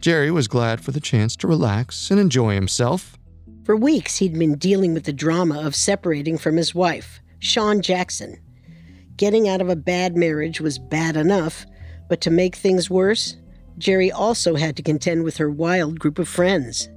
Jerry 0.00 0.30
was 0.30 0.46
glad 0.46 0.80
for 0.80 0.92
the 0.92 1.00
chance 1.00 1.34
to 1.36 1.48
relax 1.48 2.10
and 2.10 2.20
enjoy 2.20 2.54
himself. 2.54 3.18
For 3.64 3.74
weeks, 3.74 4.18
he'd 4.18 4.38
been 4.38 4.58
dealing 4.58 4.94
with 4.94 5.04
the 5.04 5.12
drama 5.12 5.60
of 5.60 5.74
separating 5.74 6.38
from 6.38 6.56
his 6.56 6.72
wife, 6.72 7.20
Shawn 7.40 7.82
Jackson. 7.82 8.38
Getting 9.16 9.48
out 9.48 9.60
of 9.60 9.68
a 9.68 9.74
bad 9.76 10.16
marriage 10.16 10.60
was 10.60 10.78
bad 10.78 11.16
enough, 11.16 11.66
but 12.08 12.20
to 12.20 12.30
make 12.30 12.54
things 12.54 12.88
worse, 12.88 13.36
Jerry 13.78 14.12
also 14.12 14.54
had 14.54 14.76
to 14.76 14.82
contend 14.82 15.24
with 15.24 15.38
her 15.38 15.50
wild 15.50 15.98
group 15.98 16.20
of 16.20 16.28
friends. 16.28 16.88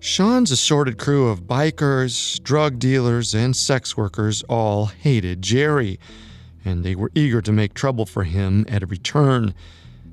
Shawn's 0.00 0.52
assorted 0.52 0.96
crew 0.96 1.28
of 1.28 1.42
bikers, 1.42 2.40
drug 2.42 2.78
dealers, 2.78 3.34
and 3.34 3.56
sex 3.56 3.96
workers 3.96 4.44
all 4.48 4.86
hated 4.86 5.42
Jerry, 5.42 5.98
and 6.64 6.84
they 6.84 6.94
were 6.94 7.10
eager 7.16 7.42
to 7.42 7.52
make 7.52 7.74
trouble 7.74 8.06
for 8.06 8.22
him 8.22 8.64
at 8.68 8.82
every 8.82 8.98
turn. 8.98 9.54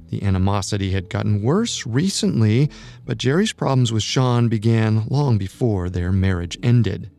The 0.09 0.23
animosity 0.23 0.91
had 0.91 1.09
gotten 1.09 1.43
worse 1.43 1.85
recently, 1.85 2.71
but 3.05 3.19
Jerry's 3.19 3.53
problems 3.53 3.91
with 3.91 4.01
Shawn 4.01 4.47
began 4.47 5.05
long 5.07 5.37
before 5.37 5.89
their 5.89 6.11
marriage 6.11 6.57
ended. 6.63 7.11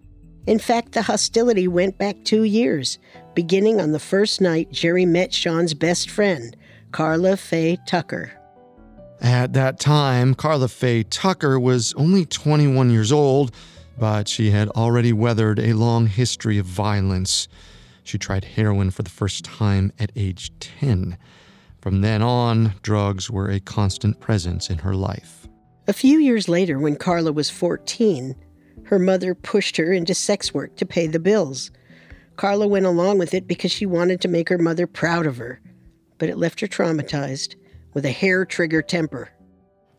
In 0.46 0.58
fact, 0.58 0.92
the 0.92 1.02
hostility 1.02 1.68
went 1.68 1.98
back 1.98 2.16
two 2.24 2.42
years, 2.42 2.98
beginning 3.34 3.80
on 3.80 3.92
the 3.92 3.98
first 4.00 4.40
night 4.40 4.72
Jerry 4.72 5.06
met 5.06 5.32
Shawn's 5.32 5.74
best 5.74 6.10
friend, 6.10 6.56
Karla 6.90 7.36
Faye 7.36 7.78
Tucker. 7.86 8.35
At 9.20 9.54
that 9.54 9.80
time, 9.80 10.34
Karla 10.34 10.68
Faye 10.68 11.02
Tucker 11.02 11.58
was 11.58 11.94
only 11.94 12.26
21 12.26 12.90
years 12.90 13.10
old, 13.10 13.54
but 13.98 14.28
she 14.28 14.50
had 14.50 14.68
already 14.70 15.12
weathered 15.12 15.58
a 15.58 15.72
long 15.72 16.06
history 16.06 16.58
of 16.58 16.66
violence. 16.66 17.48
She 18.04 18.18
tried 18.18 18.44
heroin 18.44 18.90
for 18.90 19.02
the 19.02 19.10
first 19.10 19.44
time 19.44 19.92
at 19.98 20.12
age 20.16 20.52
10. 20.60 21.16
From 21.80 22.02
then 22.02 22.22
on, 22.22 22.74
drugs 22.82 23.30
were 23.30 23.50
a 23.50 23.60
constant 23.60 24.20
presence 24.20 24.68
in 24.68 24.78
her 24.78 24.94
life. 24.94 25.48
A 25.88 25.92
few 25.92 26.18
years 26.18 26.48
later, 26.48 26.78
when 26.78 26.96
Karla 26.96 27.32
was 27.32 27.48
14, 27.48 28.34
her 28.84 28.98
mother 28.98 29.34
pushed 29.34 29.76
her 29.76 29.92
into 29.92 30.14
sex 30.14 30.52
work 30.52 30.76
to 30.76 30.86
pay 30.86 31.06
the 31.06 31.18
bills. 31.18 31.70
Karla 32.36 32.68
went 32.68 32.86
along 32.86 33.18
with 33.18 33.32
it 33.32 33.48
because 33.48 33.72
she 33.72 33.86
wanted 33.86 34.20
to 34.20 34.28
make 34.28 34.48
her 34.50 34.58
mother 34.58 34.86
proud 34.86 35.26
of 35.26 35.38
her, 35.38 35.60
but 36.18 36.28
it 36.28 36.36
left 36.36 36.60
her 36.60 36.66
traumatized 36.66 37.54
with 37.96 38.04
a 38.04 38.10
hair 38.10 38.44
trigger 38.44 38.82
temper. 38.82 39.30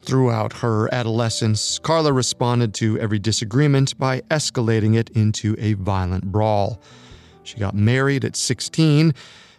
Throughout 0.03 0.53
her 0.53 0.87
adolescence, 0.93 1.79
Karla 1.79 2.13
responded 2.13 2.75
to 2.75 2.99
every 2.99 3.17
disagreement 3.17 3.97
by 3.97 4.21
escalating 4.29 4.95
it 4.95 5.09
into 5.15 5.55
a 5.57 5.73
violent 5.73 6.25
brawl. 6.25 6.79
She 7.41 7.57
got 7.57 7.73
married 7.73 8.23
at 8.23 8.35
16, 8.35 9.15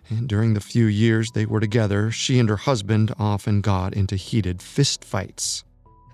and 0.09 0.29
during 0.29 0.55
the 0.55 0.61
few 0.61 0.85
years 0.85 1.33
they 1.33 1.47
were 1.47 1.59
together, 1.59 2.13
she 2.13 2.39
and 2.39 2.49
her 2.49 2.57
husband 2.57 3.13
often 3.19 3.61
got 3.61 3.95
into 3.95 4.15
heated 4.15 4.59
fistfights. 4.59 5.65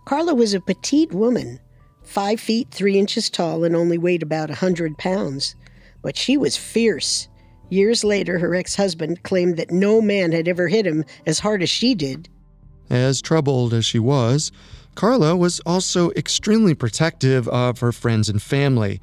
Karla 0.07 0.35
was 0.35 0.54
a 0.54 0.62
petite 0.62 1.12
woman, 1.12 1.61
five 2.04 2.40
feet 2.40 2.69
three 2.71 2.99
inches 2.99 3.28
tall 3.28 3.64
and 3.64 3.76
only 3.76 3.99
weighed 3.99 4.23
about 4.23 4.49
a 4.49 4.54
hundred 4.54 4.97
pounds. 4.97 5.57
But 6.00 6.16
she 6.16 6.38
was 6.38 6.57
fierce. 6.57 7.28
Years 7.75 8.04
later, 8.04 8.38
her 8.38 8.54
ex 8.54 8.76
husband 8.76 9.25
claimed 9.25 9.57
that 9.57 9.73
no 9.73 10.00
man 10.00 10.31
had 10.31 10.47
ever 10.47 10.69
hit 10.69 10.87
him 10.87 11.04
as 11.26 11.40
hard 11.40 11.61
as 11.61 11.69
she 11.69 11.93
did. 11.93 12.28
As 12.88 13.21
troubled 13.21 13.75
as 13.75 13.85
she 13.85 13.99
was, 13.99 14.52
Karla 14.95 15.35
was 15.35 15.59
also 15.66 16.12
extremely 16.12 16.75
protective 16.75 17.49
of 17.49 17.81
her 17.81 17.90
friends 17.90 18.28
and 18.28 18.40
family. 18.40 19.00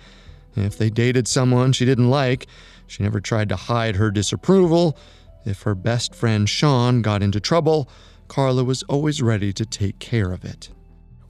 If 0.55 0.77
they 0.77 0.89
dated 0.89 1.27
someone 1.27 1.73
she 1.73 1.83
didn't 1.83 2.09
like, 2.09 2.47
she 2.87 3.03
never 3.03 3.19
tried 3.19 3.49
to 3.49 3.57
hide 3.57 3.97
her 3.97 4.09
disapproval. 4.09 4.97
If 5.45 5.63
her 5.63 5.75
best 5.75 6.15
friend 6.15 6.47
Shawn 6.47 7.01
got 7.01 7.21
into 7.21 7.41
trouble, 7.41 7.89
Karla 8.29 8.63
was 8.63 8.83
always 8.83 9.21
ready 9.21 9.51
to 9.51 9.65
take 9.65 9.99
care 9.99 10.31
of 10.31 10.45
it. 10.45 10.69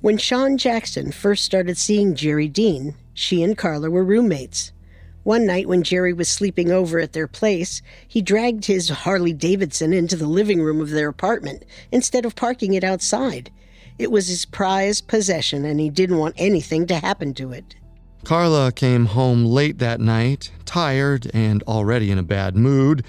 When 0.01 0.19
Shawn 0.19 0.60
Jackson 0.60 1.12
first 1.12 1.43
started 1.43 1.79
seeing 1.79 2.13
Jerry 2.13 2.48
Dean, 2.48 2.93
she 3.15 3.41
and 3.41 3.57
Karla 3.57 3.89
were 3.89 4.05
roommates. 4.05 4.74
One 5.23 5.45
night 5.45 5.67
when 5.67 5.83
Jerry 5.83 6.13
was 6.13 6.29
sleeping 6.29 6.71
over 6.71 6.99
at 6.99 7.13
their 7.13 7.27
place, 7.27 7.83
he 8.07 8.23
dragged 8.23 8.65
his 8.65 8.89
Harley 8.89 9.33
Davidson 9.33 9.93
into 9.93 10.15
the 10.15 10.27
living 10.27 10.63
room 10.63 10.81
of 10.81 10.89
their 10.89 11.09
apartment 11.09 11.63
instead 11.91 12.25
of 12.25 12.35
parking 12.35 12.73
it 12.73 12.83
outside. 12.83 13.51
It 13.99 14.11
was 14.11 14.27
his 14.27 14.45
prized 14.45 15.07
possession, 15.07 15.63
and 15.63 15.79
he 15.79 15.91
didn't 15.91 16.17
want 16.17 16.33
anything 16.37 16.87
to 16.87 16.95
happen 16.95 17.35
to 17.35 17.51
it. 17.51 17.75
Karla 18.23 18.71
came 18.71 19.05
home 19.05 19.45
late 19.45 19.77
that 19.77 19.99
night, 19.99 20.51
tired 20.65 21.29
and 21.35 21.61
already 21.63 22.09
in 22.09 22.17
a 22.17 22.23
bad 22.23 22.55
mood. 22.55 23.03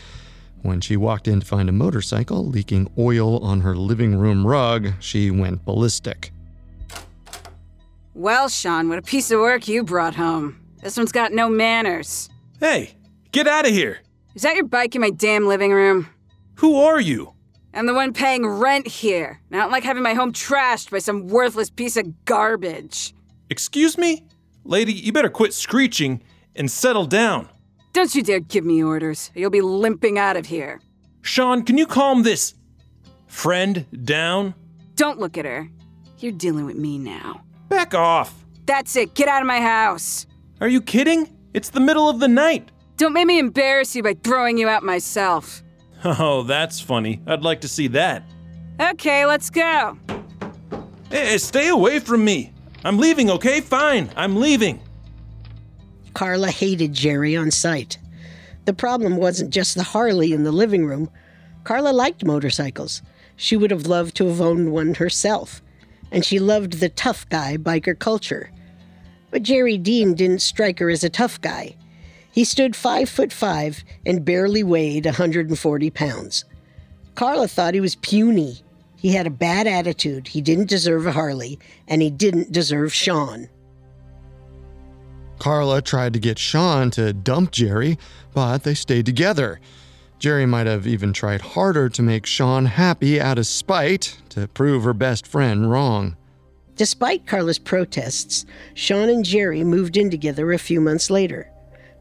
When 0.61 0.83
she 0.83 0.99
walked 0.99 1.27
in 1.27 1.41
to 1.41 1.47
find 1.47 1.69
a 1.69 1.73
motorcycle 1.73 2.47
leaking 2.47 2.91
oil 2.99 3.39
on 3.39 3.63
her 3.63 3.75
living 3.75 4.17
room 4.17 4.47
rug, 4.47 4.93
she 5.01 5.31
went 5.31 5.65
ballistic. 5.65 6.31
Well, 8.15 8.51
Shawn, 8.51 8.91
what 8.91 8.99
a 8.99 9.03
piece 9.03 9.31
of 9.31 9.41
work 9.41 9.67
you 9.67 9.83
brought 9.83 10.17
home. 10.17 10.62
This 10.83 10.97
one's 10.97 11.13
got 11.13 11.33
no 11.33 11.49
manners. 11.49 12.29
Hey, 12.59 12.95
get 13.31 13.47
out 13.47 13.67
of 13.67 13.73
here! 13.73 14.01
Is 14.35 14.43
that 14.43 14.57
your 14.57 14.65
bike 14.67 14.95
in 14.95 15.01
my 15.01 15.11
damn 15.11 15.47
living 15.47 15.73
room? 15.73 16.09
Who 16.57 16.77
are 16.81 17.01
you? 17.01 17.35
I'm 17.73 17.87
the 17.87 17.95
one 17.95 18.13
paying 18.13 18.45
rent 18.47 18.87
here. 18.87 19.41
and 19.49 19.59
I 19.59 19.63
don't 19.63 19.73
like 19.73 19.85
having 19.85 20.03
my 20.03 20.15
home 20.15 20.33
trashed 20.33 20.91
by 20.91 20.99
some 20.99 21.29
worthless 21.29 21.71
piece 21.71 21.97
of 21.97 22.25
garbage. 22.25 23.15
Excuse 23.49 23.97
me? 23.97 24.25
Lady, 24.65 24.93
you 24.93 25.13
better 25.13 25.29
quit 25.29 25.55
screeching 25.55 26.23
and 26.57 26.71
settle 26.71 27.07
down. 27.07 27.49
Don't 27.93 28.15
you 28.15 28.23
dare 28.23 28.41
give 28.41 28.65
me 28.65 28.83
orders, 28.83 29.31
or 29.37 29.41
you'll 29.41 29.51
be 29.51 29.61
limping 29.61 30.19
out 30.19 30.37
of 30.37 30.47
here. 30.47 30.81
Shawn, 31.23 31.63
can 31.63 31.79
you 31.79 31.87
calm 31.87 32.23
this 32.25 32.55
friend 33.27 33.87
down? 34.05 34.55
Don't 34.97 35.19
look 35.19 35.39
at 35.39 35.45
her. 35.45 35.69
You're 36.19 36.33
dealing 36.33 36.67
with 36.67 36.77
me 36.77 36.99
now. 36.99 37.43
Back 37.69 37.95
off. 37.95 38.35
That's 38.67 38.97
it, 38.97 39.15
get 39.15 39.29
out 39.29 39.43
of 39.43 39.47
my 39.47 39.61
house. 39.61 40.27
Are 40.63 40.69
you 40.69 40.81
kidding? 40.81 41.29
It's 41.55 41.71
the 41.71 41.81
middle 41.81 42.09
of 42.09 42.21
the 42.21 42.29
night. 42.29 42.71
Don't 42.97 43.13
make 43.15 43.27
me 43.27 43.41
embarrass 43.41 43.97
you 43.97 44.05
by 44.05 44.15
throwing 44.15 44.59
you 44.59 44.69
out 44.69 44.85
myself. 44.85 45.61
Oh, 46.05 46.43
that's 46.43 46.81
funny. 46.81 47.21
I'd 47.27 47.43
like 47.43 47.61
to 47.63 47.69
see 47.69 47.89
that. 47.89 48.25
Okay, 48.81 49.25
let's 49.27 49.51
go. 49.51 49.97
Hey, 51.11 51.39
stay 51.39 51.69
away 51.69 51.99
from 51.99 52.25
me. 52.25 52.53
I'm 52.85 52.99
leaving, 52.99 53.31
okay? 53.31 53.61
Fine, 53.61 54.11
I'm 54.17 54.37
leaving. 54.37 54.81
Karla 56.15 56.51
hated 56.51 56.93
Jerry 56.93 57.37
on 57.37 57.51
sight. 57.51 57.99
The 58.65 58.73
problem 58.73 59.17
wasn't 59.17 59.51
just 59.51 59.75
the 59.77 59.83
Harley 59.83 60.33
in 60.33 60.45
the 60.45 60.53
living 60.53 60.87
room. 60.87 61.09
Karla 61.65 61.91
liked 61.91 62.25
motorcycles. 62.25 63.03
She 63.37 63.57
would 63.57 63.73
have 63.73 63.87
loved 63.87 64.17
to 64.17 64.27
have 64.27 64.41
owned 64.41 64.71
one 64.73 64.95
herself. 64.95 65.61
And 66.13 66.25
she 66.25 66.39
loved 66.39 66.75
the 66.75 66.89
tough 66.89 67.29
guy 67.29 67.57
biker 67.57 67.99
culture. 67.99 68.51
But 69.33 69.43
Jerry 69.43 69.79
Dean 69.79 70.15
didn't 70.15 70.43
strike 70.43 70.79
her 70.79 70.91
as 70.91 71.03
a 71.03 71.11
tough 71.11 71.41
guy. 71.41 71.75
He 72.31 72.45
stood 72.45 72.77
five 72.77 73.09
foot 73.09 73.33
five 73.33 73.83
and 74.07 74.25
barely 74.25 74.63
weighed 74.63 75.07
140 75.07 75.91
pounds. 75.91 76.45
Karla 77.15 77.49
thought 77.49 77.75
he 77.75 77.81
was 77.81 77.97
puny. 77.97 78.61
He 78.97 79.13
had 79.13 79.27
a 79.27 79.31
bad 79.31 79.67
attitude, 79.67 80.29
he 80.29 80.41
didn't 80.41 80.69
deserve 80.69 81.07
a 81.07 81.13
Harley, 81.13 81.59
and 81.89 82.01
he 82.01 82.11
didn't 82.11 82.53
deserve 82.53 82.95
Shawn. 82.95 83.49
Karla 85.39 85.83
tried 85.83 86.13
to 86.13 86.21
get 86.21 86.39
Shawn 86.39 86.91
to 86.93 87.13
dump 87.13 87.51
Jerry, 87.51 87.99
but 88.33 88.63
they 88.63 88.75
stayed 88.75 89.07
together. 89.07 89.61
Jerry 90.21 90.47
might 90.47 90.69
have 90.69 90.87
even 90.87 91.13
tried 91.13 91.41
harder 91.41 91.89
to 91.89 92.03
make 92.03 92.27
Shawn 92.27 92.67
happy 92.67 93.21
out 93.21 93.39
of 93.39 93.47
spite 93.47 94.19
to 94.29 94.47
prove 94.47 94.85
her 94.85 94.95
best 94.95 95.27
friend 95.27 95.69
wrong. 95.69 96.17
Despite 96.83 97.27
Karla's 97.29 97.61
protests, 97.61 98.45
Shawn 98.75 99.09
and 99.09 99.25
Jerry 99.25 99.63
moved 99.63 99.97
in 99.97 100.11
together 100.11 100.51
a 100.51 100.59
few 100.59 100.81
months 100.81 101.11
later. 101.11 101.49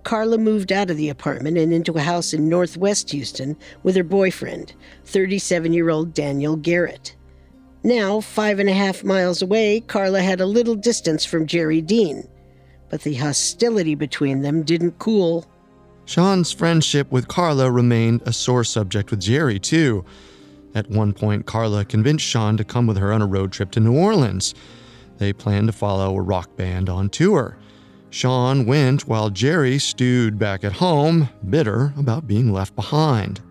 Karla 0.02 0.40
moved 0.40 0.72
out 0.72 0.90
of 0.90 0.98
the 0.98 1.10
apartment 1.10 1.56
and 1.60 1.72
into 1.72 1.94
a 1.94 2.02
house 2.02 2.34
in 2.34 2.50
northwest 2.50 3.12
Houston 3.12 3.56
with 3.84 3.96
her 3.96 4.04
boyfriend, 4.04 4.74
37 5.06 5.72
year 5.72 5.92
old 5.92 6.16
Daniel 6.16 6.56
Garrett. 6.56 7.16
Now, 7.84 8.22
five 8.22 8.58
and 8.58 8.68
a 8.68 8.74
half 8.74 9.04
miles 9.04 9.44
away, 9.44 9.82
Karla 9.82 10.24
had 10.24 10.42
a 10.42 10.48
little 10.48 10.74
distance 10.74 11.26
from 11.26 11.46
Jerry 11.46 11.82
Dean, 11.82 12.28
but 12.90 13.02
the 13.02 13.14
hostility 13.14 13.94
between 13.94 14.42
them 14.42 14.64
didn't 14.64 14.98
cool. 14.98 15.46
Shawn's 16.06 16.52
friendship 16.52 17.12
with 17.12 17.28
Karla 17.28 17.70
remained 17.70 18.24
a 18.26 18.34
sore 18.34 18.64
subject 18.64 19.12
with 19.12 19.22
Jerry, 19.22 19.60
too. 19.60 20.04
At 20.74 20.90
one 20.90 21.14
point, 21.14 21.46
Karla 21.46 21.86
convinced 21.86 22.26
Shawn 22.26 22.58
to 22.58 22.64
come 22.64 22.88
with 22.88 22.98
her 22.98 23.12
on 23.12 23.22
a 23.22 23.28
road 23.28 23.52
trip 23.52 23.72
to 23.72 23.80
New 23.80 23.98
Orleans. 23.98 24.54
They 25.18 25.34
planned 25.34 25.68
to 25.68 25.74
follow 25.74 26.16
a 26.16 26.22
rock 26.22 26.56
band 26.56 26.90
on 26.90 27.10
tour. 27.10 27.58
Shawn 28.10 28.66
went 28.66 29.08
while 29.08 29.30
Jerry 29.30 29.80
stewed 29.80 30.38
back 30.38 30.64
at 30.64 30.74
home, 30.74 31.30
bitter 31.50 31.94
about 31.98 32.28
being 32.28 32.52
left 32.52 32.76
behind. 32.76 33.42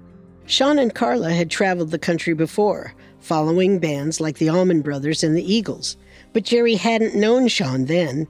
Shawn 0.47 0.79
and 0.79 0.95
Karla 0.95 1.33
had 1.33 1.51
traveled 1.51 1.91
the 1.91 1.99
country 1.99 2.35
before, 2.35 2.95
following 3.21 3.79
bands 3.79 4.21
like 4.21 4.39
the 4.39 4.51
Allman 4.51 4.83
Brothers 4.83 5.23
and 5.23 5.37
the 5.37 5.55
Eagles, 5.55 5.97
but 6.33 6.45
Jerry 6.45 6.75
hadn't 6.75 7.15
known 7.15 7.49
Shawn 7.49 7.85
then. 7.85 8.27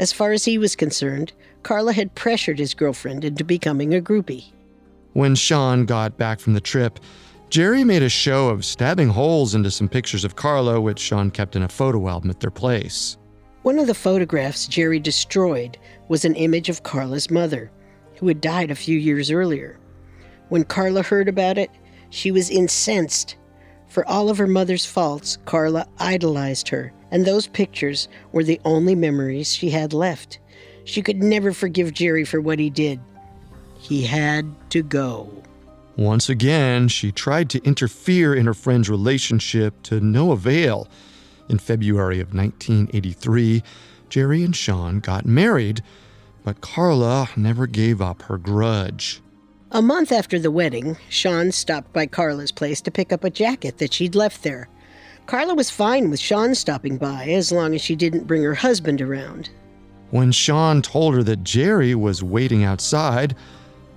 As 0.00 0.12
far 0.12 0.32
as 0.32 0.44
he 0.44 0.58
was 0.58 0.74
concerned, 0.74 1.32
Karla 1.62 1.92
had 1.92 2.14
pressured 2.14 2.58
his 2.58 2.74
girlfriend 2.74 3.24
into 3.24 3.44
becoming 3.44 3.94
a 3.94 4.00
groupie. 4.00 4.52
When 5.12 5.34
Shawn 5.34 5.84
got 5.84 6.16
back 6.16 6.40
from 6.40 6.54
the 6.54 6.60
trip, 6.60 6.98
Jerry 7.50 7.82
made 7.82 8.02
a 8.02 8.10
show 8.10 8.50
of 8.50 8.62
stabbing 8.62 9.08
holes 9.08 9.54
into 9.54 9.70
some 9.70 9.88
pictures 9.88 10.22
of 10.22 10.36
Karla, 10.36 10.78
which 10.80 10.98
Shawn 10.98 11.30
kept 11.30 11.56
in 11.56 11.62
a 11.62 11.68
photo 11.68 12.06
album 12.06 12.28
at 12.28 12.40
their 12.40 12.50
place. 12.50 13.16
One 13.62 13.78
of 13.78 13.86
the 13.86 13.94
photographs 13.94 14.66
Jerry 14.66 15.00
destroyed 15.00 15.78
was 16.08 16.26
an 16.26 16.34
image 16.34 16.68
of 16.68 16.82
Karla's 16.82 17.30
mother, 17.30 17.70
who 18.16 18.28
had 18.28 18.42
died 18.42 18.70
a 18.70 18.74
few 18.74 18.98
years 18.98 19.30
earlier. 19.30 19.78
When 20.50 20.64
Karla 20.64 21.02
heard 21.02 21.26
about 21.26 21.56
it, 21.56 21.70
she 22.10 22.30
was 22.30 22.50
incensed. 22.50 23.36
For 23.86 24.06
all 24.06 24.28
of 24.28 24.36
her 24.36 24.46
mother's 24.46 24.84
faults, 24.84 25.38
Karla 25.46 25.86
idolized 25.98 26.68
her, 26.68 26.92
and 27.10 27.24
those 27.24 27.46
pictures 27.46 28.08
were 28.30 28.44
the 28.44 28.60
only 28.66 28.94
memories 28.94 29.54
she 29.54 29.70
had 29.70 29.94
left. 29.94 30.38
She 30.84 31.00
could 31.00 31.22
never 31.22 31.54
forgive 31.54 31.94
Jerry 31.94 32.26
for 32.26 32.42
what 32.42 32.58
he 32.58 32.68
did. 32.68 33.00
He 33.78 34.04
had 34.04 34.54
to 34.70 34.82
go. 34.82 35.30
Once 35.98 36.28
again, 36.28 36.86
she 36.86 37.10
tried 37.10 37.50
to 37.50 37.62
interfere 37.64 38.32
in 38.32 38.46
her 38.46 38.54
friend's 38.54 38.88
relationship 38.88 39.82
to 39.82 39.98
no 39.98 40.30
avail. 40.30 40.86
In 41.48 41.58
February 41.58 42.20
of 42.20 42.32
1983, 42.32 43.64
Jerry 44.08 44.44
and 44.44 44.54
Shawn 44.54 45.00
got 45.00 45.26
married, 45.26 45.82
but 46.44 46.60
Karla 46.60 47.28
never 47.36 47.66
gave 47.66 48.00
up 48.00 48.22
her 48.22 48.38
grudge. 48.38 49.20
A 49.72 49.82
month 49.82 50.12
after 50.12 50.38
the 50.38 50.52
wedding, 50.52 50.96
Shawn 51.08 51.50
stopped 51.50 51.92
by 51.92 52.06
Karla's 52.06 52.52
place 52.52 52.80
to 52.82 52.92
pick 52.92 53.12
up 53.12 53.24
a 53.24 53.30
jacket 53.30 53.78
that 53.78 53.92
she'd 53.92 54.14
left 54.14 54.44
there. 54.44 54.68
Karla 55.26 55.56
was 55.56 55.68
fine 55.68 56.10
with 56.10 56.20
Shawn 56.20 56.54
stopping 56.54 56.96
by 56.96 57.24
as 57.24 57.50
long 57.50 57.74
as 57.74 57.82
she 57.82 57.96
didn't 57.96 58.28
bring 58.28 58.44
her 58.44 58.54
husband 58.54 59.00
around. 59.00 59.50
When 60.10 60.30
Shawn 60.30 60.80
told 60.80 61.14
her 61.14 61.24
that 61.24 61.42
Jerry 61.42 61.96
was 61.96 62.22
waiting 62.22 62.62
outside, 62.62 63.34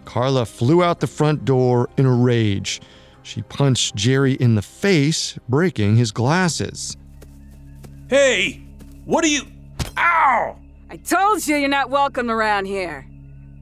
Karla 0.06 0.46
flew 0.46 0.84
out 0.84 1.00
the 1.00 1.08
front 1.08 1.46
door 1.46 1.90
in 1.98 2.06
a 2.06 2.14
rage. 2.14 2.82
She 3.24 3.42
punched 3.44 3.96
Jerry 3.96 4.34
in 4.34 4.56
the 4.56 4.62
face, 4.62 5.38
breaking 5.48 5.96
his 5.96 6.12
glasses. 6.12 6.98
Hey, 8.10 8.62
what 9.06 9.24
are 9.24 9.30
you. 9.30 9.44
Ow! 9.98 10.58
I 10.90 10.98
told 10.98 11.48
you 11.48 11.56
you're 11.56 11.70
not 11.70 11.90
welcome 11.90 12.30
around 12.30 12.66
here. 12.66 13.08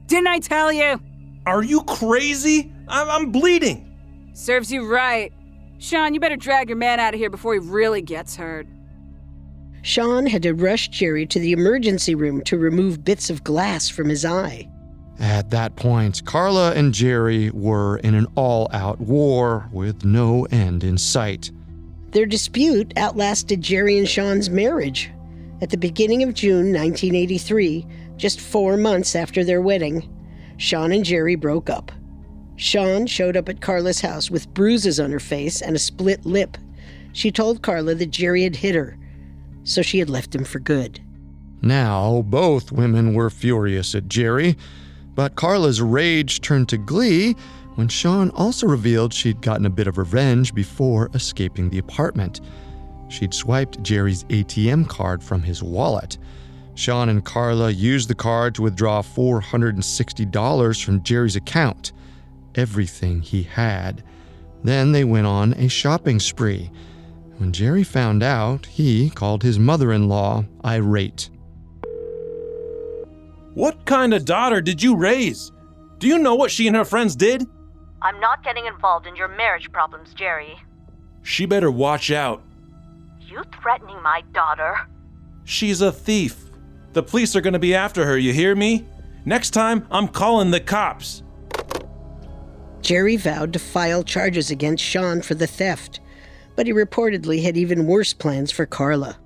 Didn't 0.06 0.26
I 0.26 0.40
tell 0.40 0.72
you? 0.72 1.00
Are 1.46 1.62
you 1.62 1.82
crazy? 1.82 2.72
I'm, 2.88 3.08
I'm 3.08 3.30
bleeding. 3.30 3.86
Serves 4.32 4.72
you 4.72 4.90
right. 4.90 5.32
Shawn, 5.78 6.14
you 6.14 6.20
better 6.20 6.36
drag 6.36 6.68
your 6.68 6.76
man 6.76 7.00
out 7.00 7.14
of 7.14 7.20
here 7.20 7.30
before 7.30 7.54
he 7.54 7.60
really 7.60 8.02
gets 8.02 8.36
hurt. 8.36 8.66
Shawn 9.82 10.26
had 10.26 10.42
to 10.42 10.52
rush 10.52 10.88
Jerry 10.88 11.26
to 11.26 11.38
the 11.38 11.52
emergency 11.52 12.14
room 12.14 12.42
to 12.42 12.58
remove 12.58 13.04
bits 13.04 13.30
of 13.30 13.44
glass 13.44 13.88
from 13.88 14.08
his 14.08 14.24
eye. 14.24 14.68
At 15.20 15.50
that 15.50 15.76
point, 15.76 16.24
Karla 16.24 16.72
and 16.72 16.94
Jerry 16.94 17.50
were 17.50 17.98
in 17.98 18.14
an 18.14 18.26
all 18.36 18.68
out 18.72 19.00
war 19.00 19.68
with 19.70 20.02
no 20.02 20.46
end 20.46 20.82
in 20.82 20.96
sight. 20.96 21.50
Their 22.12 22.24
dispute 22.24 22.94
outlasted 22.96 23.60
Jerry 23.60 23.98
and 23.98 24.08
Shawn's 24.08 24.48
marriage. 24.48 25.10
At 25.60 25.68
the 25.68 25.76
beginning 25.76 26.22
of 26.22 26.32
June 26.32 26.72
1983, 26.72 27.86
just 28.16 28.40
four 28.40 28.78
months 28.78 29.14
after 29.14 29.44
their 29.44 29.60
wedding, 29.60 30.08
Shawn 30.56 30.90
and 30.90 31.04
Jerry 31.04 31.34
broke 31.36 31.68
up. 31.68 31.92
Shawn 32.56 33.06
showed 33.06 33.36
up 33.36 33.48
at 33.48 33.60
Karla's 33.60 34.00
house 34.00 34.30
with 34.30 34.52
bruises 34.54 34.98
on 34.98 35.10
her 35.10 35.20
face 35.20 35.60
and 35.60 35.76
a 35.76 35.78
split 35.78 36.24
lip. 36.24 36.56
She 37.12 37.30
told 37.30 37.62
Karla 37.62 37.94
that 37.94 38.10
Jerry 38.10 38.42
had 38.42 38.56
hit 38.56 38.74
her, 38.74 38.98
so 39.64 39.82
she 39.82 39.98
had 39.98 40.10
left 40.10 40.34
him 40.34 40.44
for 40.44 40.60
good. 40.60 41.00
Now, 41.62 42.22
both 42.22 42.72
women 42.72 43.12
were 43.12 43.30
furious 43.30 43.94
at 43.94 44.08
Jerry, 44.08 44.56
but 45.20 45.34
Karla's 45.34 45.82
rage 45.82 46.40
turned 46.40 46.70
to 46.70 46.78
glee 46.78 47.36
when 47.74 47.88
Shawn 47.88 48.30
also 48.30 48.66
revealed 48.66 49.12
she'd 49.12 49.42
gotten 49.42 49.66
a 49.66 49.68
bit 49.68 49.86
of 49.86 49.98
revenge 49.98 50.54
before 50.54 51.10
escaping 51.12 51.68
the 51.68 51.76
apartment. 51.76 52.40
She'd 53.10 53.34
swiped 53.34 53.82
Jerry's 53.82 54.24
ATM 54.30 54.88
card 54.88 55.22
from 55.22 55.42
his 55.42 55.62
wallet. 55.62 56.16
Shawn 56.74 57.10
and 57.10 57.22
Karla 57.22 57.68
used 57.68 58.08
the 58.08 58.14
card 58.14 58.54
to 58.54 58.62
withdraw 58.62 59.02
$460 59.02 60.82
from 60.82 61.02
Jerry's 61.02 61.36
account, 61.36 61.92
everything 62.54 63.20
he 63.20 63.42
had. 63.42 64.02
Then 64.64 64.92
they 64.92 65.04
went 65.04 65.26
on 65.26 65.52
a 65.52 65.68
shopping 65.68 66.18
spree. 66.18 66.70
When 67.36 67.52
Jerry 67.52 67.84
found 67.84 68.22
out, 68.22 68.64
he 68.64 69.10
called 69.10 69.42
his 69.42 69.58
mother 69.58 69.92
in 69.92 70.08
law 70.08 70.46
irate. 70.64 71.28
What 73.54 73.84
kind 73.84 74.14
of 74.14 74.24
daughter 74.24 74.60
did 74.60 74.82
you 74.82 74.96
raise? 74.96 75.50
Do 75.98 76.06
you 76.06 76.18
know 76.18 76.34
what 76.34 76.50
she 76.50 76.66
and 76.66 76.76
her 76.76 76.84
friends 76.84 77.16
did? 77.16 77.44
I'm 78.00 78.20
not 78.20 78.44
getting 78.44 78.66
involved 78.66 79.06
in 79.06 79.16
your 79.16 79.28
marriage 79.28 79.70
problems, 79.72 80.14
Jerry. 80.14 80.56
She 81.22 81.46
better 81.46 81.70
watch 81.70 82.10
out. 82.10 82.42
You 83.20 83.42
threatening 83.60 84.00
my 84.02 84.22
daughter? 84.32 84.76
She's 85.44 85.80
a 85.80 85.92
thief. 85.92 86.44
The 86.92 87.02
police 87.02 87.36
are 87.36 87.40
gonna 87.40 87.58
be 87.58 87.74
after 87.74 88.06
her, 88.06 88.16
you 88.16 88.32
hear 88.32 88.54
me? 88.54 88.86
Next 89.24 89.50
time, 89.50 89.86
I'm 89.90 90.08
calling 90.08 90.50
the 90.50 90.60
cops. 90.60 91.22
Jerry 92.80 93.16
vowed 93.16 93.52
to 93.52 93.58
file 93.58 94.02
charges 94.02 94.50
against 94.50 94.82
Shawn 94.82 95.20
for 95.20 95.34
the 95.34 95.46
theft, 95.46 96.00
but 96.56 96.66
he 96.66 96.72
reportedly 96.72 97.42
had 97.42 97.56
even 97.56 97.86
worse 97.86 98.14
plans 98.14 98.50
for 98.50 98.64
Karla. 98.64 99.18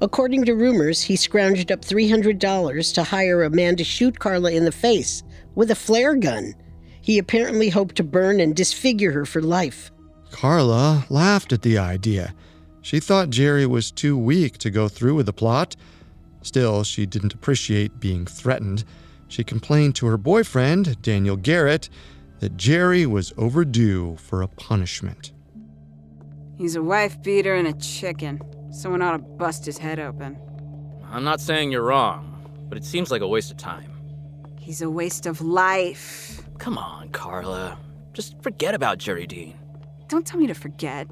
According 0.00 0.44
to 0.46 0.54
rumors, 0.54 1.02
he 1.02 1.14
scrounged 1.14 1.70
up 1.70 1.82
$300 1.82 2.94
to 2.94 3.02
hire 3.04 3.42
a 3.42 3.50
man 3.50 3.76
to 3.76 3.84
shoot 3.84 4.18
Karla 4.18 4.52
in 4.52 4.64
the 4.64 4.72
face 4.72 5.22
with 5.54 5.70
a 5.70 5.76
flare 5.76 6.16
gun. 6.16 6.54
He 7.00 7.18
apparently 7.18 7.68
hoped 7.68 7.96
to 7.96 8.04
burn 8.04 8.40
and 8.40 8.56
disfigure 8.56 9.12
her 9.12 9.24
for 9.24 9.42
life. 9.42 9.90
Karla 10.30 11.06
laughed 11.10 11.52
at 11.52 11.62
the 11.62 11.78
idea. 11.78 12.34
She 12.82 12.98
thought 12.98 13.30
Jerry 13.30 13.66
was 13.66 13.90
too 13.90 14.18
weak 14.18 14.58
to 14.58 14.70
go 14.70 14.88
through 14.88 15.14
with 15.14 15.26
the 15.26 15.32
plot. 15.32 15.76
Still, 16.42 16.82
she 16.82 17.06
didn't 17.06 17.32
appreciate 17.32 18.00
being 18.00 18.26
threatened. 18.26 18.84
She 19.28 19.44
complained 19.44 19.94
to 19.96 20.06
her 20.06 20.18
boyfriend, 20.18 21.00
Daniel 21.00 21.36
Garrett, 21.36 21.88
that 22.40 22.56
Jerry 22.56 23.06
was 23.06 23.32
overdue 23.38 24.16
for 24.16 24.42
a 24.42 24.48
punishment. 24.48 25.32
He's 26.58 26.76
a 26.76 26.82
wife 26.82 27.22
beater 27.22 27.54
and 27.54 27.66
a 27.68 27.72
chicken. 27.74 28.40
Someone 28.74 29.02
ought 29.02 29.12
to 29.12 29.18
bust 29.18 29.64
his 29.64 29.78
head 29.78 30.00
open. 30.00 30.36
I'm 31.08 31.22
not 31.22 31.40
saying 31.40 31.70
you're 31.70 31.84
wrong, 31.84 32.50
but 32.68 32.76
it 32.76 32.84
seems 32.84 33.08
like 33.08 33.22
a 33.22 33.28
waste 33.28 33.52
of 33.52 33.56
time. 33.56 33.88
He's 34.58 34.82
a 34.82 34.90
waste 34.90 35.26
of 35.26 35.40
life. 35.40 36.42
Come 36.58 36.76
on, 36.76 37.10
Karla. 37.10 37.78
Just 38.14 38.42
forget 38.42 38.74
about 38.74 38.98
Jerry 38.98 39.28
Dean. 39.28 39.56
Don't 40.08 40.26
tell 40.26 40.40
me 40.40 40.48
to 40.48 40.54
forget. 40.54 41.06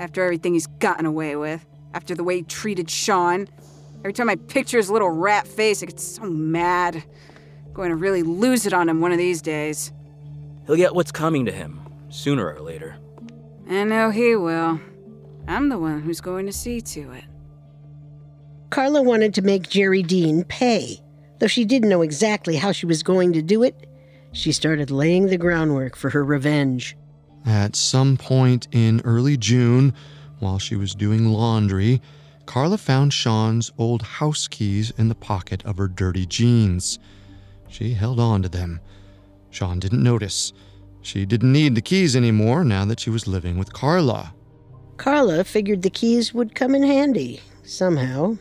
After 0.00 0.24
everything 0.24 0.54
he's 0.54 0.66
gotten 0.66 1.06
away 1.06 1.36
with, 1.36 1.64
after 1.94 2.16
the 2.16 2.24
way 2.24 2.38
he 2.38 2.42
treated 2.42 2.90
Shawn. 2.90 3.46
Every 3.98 4.12
time 4.12 4.28
I 4.28 4.34
picture 4.34 4.78
his 4.78 4.90
little 4.90 5.10
rat 5.10 5.46
face, 5.46 5.84
I 5.84 5.86
get 5.86 6.00
so 6.00 6.24
mad. 6.24 6.96
I'm 6.96 7.72
going 7.74 7.90
to 7.90 7.96
really 7.96 8.24
lose 8.24 8.66
it 8.66 8.72
on 8.72 8.88
him 8.88 9.00
one 9.00 9.12
of 9.12 9.18
these 9.18 9.40
days. 9.40 9.92
He'll 10.66 10.74
get 10.74 10.96
what's 10.96 11.12
coming 11.12 11.44
to 11.44 11.52
him, 11.52 11.80
sooner 12.08 12.52
or 12.52 12.60
later. 12.60 12.96
I 13.70 13.84
know 13.84 14.10
he 14.10 14.34
will. 14.34 14.80
I'm 15.46 15.68
the 15.68 15.78
one 15.78 16.00
who's 16.00 16.20
going 16.20 16.46
to 16.46 16.52
see 16.52 16.80
to 16.80 17.12
it. 17.12 17.24
Karla 18.70 19.02
wanted 19.02 19.34
to 19.34 19.42
make 19.42 19.68
Jerry 19.68 20.02
Dean 20.02 20.44
pay. 20.44 21.00
Though 21.38 21.46
she 21.46 21.64
didn't 21.64 21.88
know 21.88 22.02
exactly 22.02 22.56
how 22.56 22.72
she 22.72 22.86
was 22.86 23.02
going 23.02 23.32
to 23.34 23.42
do 23.42 23.62
it, 23.62 23.86
she 24.32 24.52
started 24.52 24.90
laying 24.90 25.26
the 25.26 25.36
groundwork 25.36 25.96
for 25.96 26.10
her 26.10 26.24
revenge. 26.24 26.96
At 27.46 27.76
some 27.76 28.16
point 28.16 28.68
in 28.72 29.00
early 29.04 29.36
June, 29.36 29.94
while 30.38 30.58
she 30.58 30.76
was 30.76 30.94
doing 30.94 31.26
laundry, 31.26 32.00
Karla 32.46 32.78
found 32.78 33.12
Shawn's 33.12 33.70
old 33.78 34.02
house 34.02 34.48
keys 34.48 34.92
in 34.96 35.08
the 35.08 35.14
pocket 35.14 35.64
of 35.64 35.76
her 35.76 35.88
dirty 35.88 36.26
jeans. 36.26 36.98
She 37.68 37.94
held 37.94 38.18
on 38.18 38.42
to 38.42 38.48
them. 38.48 38.80
Shawn 39.50 39.78
didn't 39.78 40.02
notice. 40.02 40.52
She 41.02 41.26
didn't 41.26 41.52
need 41.52 41.74
the 41.74 41.82
keys 41.82 42.16
anymore 42.16 42.64
now 42.64 42.84
that 42.86 43.00
she 43.00 43.10
was 43.10 43.26
living 43.26 43.58
with 43.58 43.72
Karla. 43.72 44.34
Karla 44.96 45.44
figured 45.44 45.82
the 45.82 45.90
keys 45.90 46.32
would 46.32 46.54
come 46.54 46.74
in 46.74 46.82
handy, 46.82 47.40
somehow. 47.64 48.36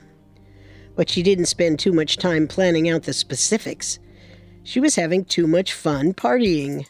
But 0.96 1.10
she 1.10 1.24
didn't 1.24 1.46
spend 1.46 1.80
too 1.80 1.92
much 1.92 2.18
time 2.18 2.48
planning 2.48 2.90
out 2.90 3.04
the 3.04 3.14
specifics. 3.14 4.00
She 4.64 4.80
was 4.80 4.96
having 4.96 5.26
too 5.26 5.48
much 5.48 5.74
fun 5.74 6.14
partying. 6.14 6.86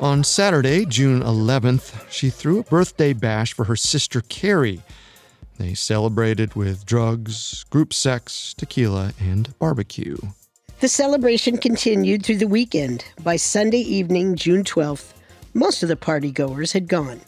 On 0.00 0.24
Saturday, 0.24 0.86
June 0.86 1.20
11th, 1.20 2.10
she 2.10 2.30
threw 2.30 2.60
a 2.60 2.64
birthday 2.64 3.12
bash 3.12 3.52
for 3.52 3.64
her 3.64 3.76
sister 3.76 4.22
Carrie. 4.22 4.80
They 5.58 5.74
celebrated 5.74 6.54
with 6.54 6.86
drugs, 6.86 7.64
group 7.64 7.92
sex, 7.92 8.54
tequila, 8.54 9.12
and 9.20 9.56
barbecue. 9.58 10.16
The 10.80 10.88
celebration 10.88 11.58
continued 11.58 12.24
through 12.24 12.38
the 12.38 12.48
weekend. 12.48 13.04
By 13.22 13.36
Sunday 13.36 13.80
evening, 13.80 14.36
June 14.36 14.64
12th, 14.64 15.12
most 15.52 15.82
of 15.82 15.90
the 15.90 15.96
partygoers 15.96 16.72
had 16.72 16.88
gone. 16.88 17.20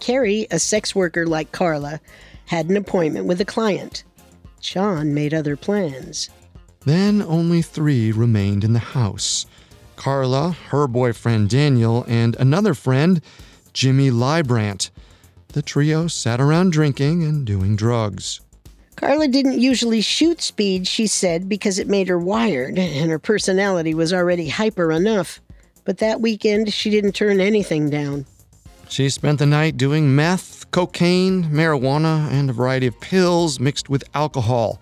Carrie, 0.00 0.46
a 0.50 0.58
sex 0.58 0.94
worker 0.94 1.26
like 1.26 1.52
Karla, 1.52 2.00
had 2.46 2.68
an 2.68 2.76
appointment 2.76 3.26
with 3.26 3.40
a 3.40 3.44
client. 3.44 4.04
Shawn 4.60 5.14
made 5.14 5.34
other 5.34 5.56
plans. 5.56 6.30
Then 6.84 7.22
only 7.22 7.62
three 7.62 8.12
remained 8.12 8.64
in 8.64 8.72
the 8.72 8.78
house 8.78 9.46
Karla, 9.96 10.52
her 10.68 10.86
boyfriend 10.86 11.50
Daniel, 11.50 12.04
and 12.06 12.36
another 12.36 12.72
friend, 12.72 13.20
Jimmy 13.72 14.10
Leibrant. 14.10 14.90
The 15.48 15.62
trio 15.62 16.06
sat 16.06 16.40
around 16.40 16.72
drinking 16.72 17.24
and 17.24 17.44
doing 17.44 17.74
drugs. 17.74 18.40
Karla 18.96 19.28
didn't 19.28 19.60
usually 19.60 20.00
shoot 20.00 20.40
speed, 20.40 20.86
she 20.86 21.06
said, 21.06 21.48
because 21.48 21.78
it 21.78 21.88
made 21.88 22.08
her 22.08 22.18
wired, 22.18 22.78
and 22.78 23.10
her 23.10 23.18
personality 23.18 23.94
was 23.94 24.12
already 24.12 24.48
hyper 24.48 24.90
enough. 24.92 25.40
But 25.84 25.98
that 25.98 26.20
weekend, 26.20 26.72
she 26.72 26.90
didn't 26.90 27.12
turn 27.12 27.40
anything 27.40 27.90
down. 27.90 28.26
She 28.88 29.10
spent 29.10 29.38
the 29.38 29.46
night 29.46 29.76
doing 29.76 30.14
meth, 30.16 30.70
cocaine, 30.70 31.44
marijuana, 31.44 32.30
and 32.30 32.48
a 32.48 32.52
variety 32.52 32.86
of 32.86 32.98
pills 33.00 33.60
mixed 33.60 33.88
with 33.88 34.02
alcohol. 34.14 34.80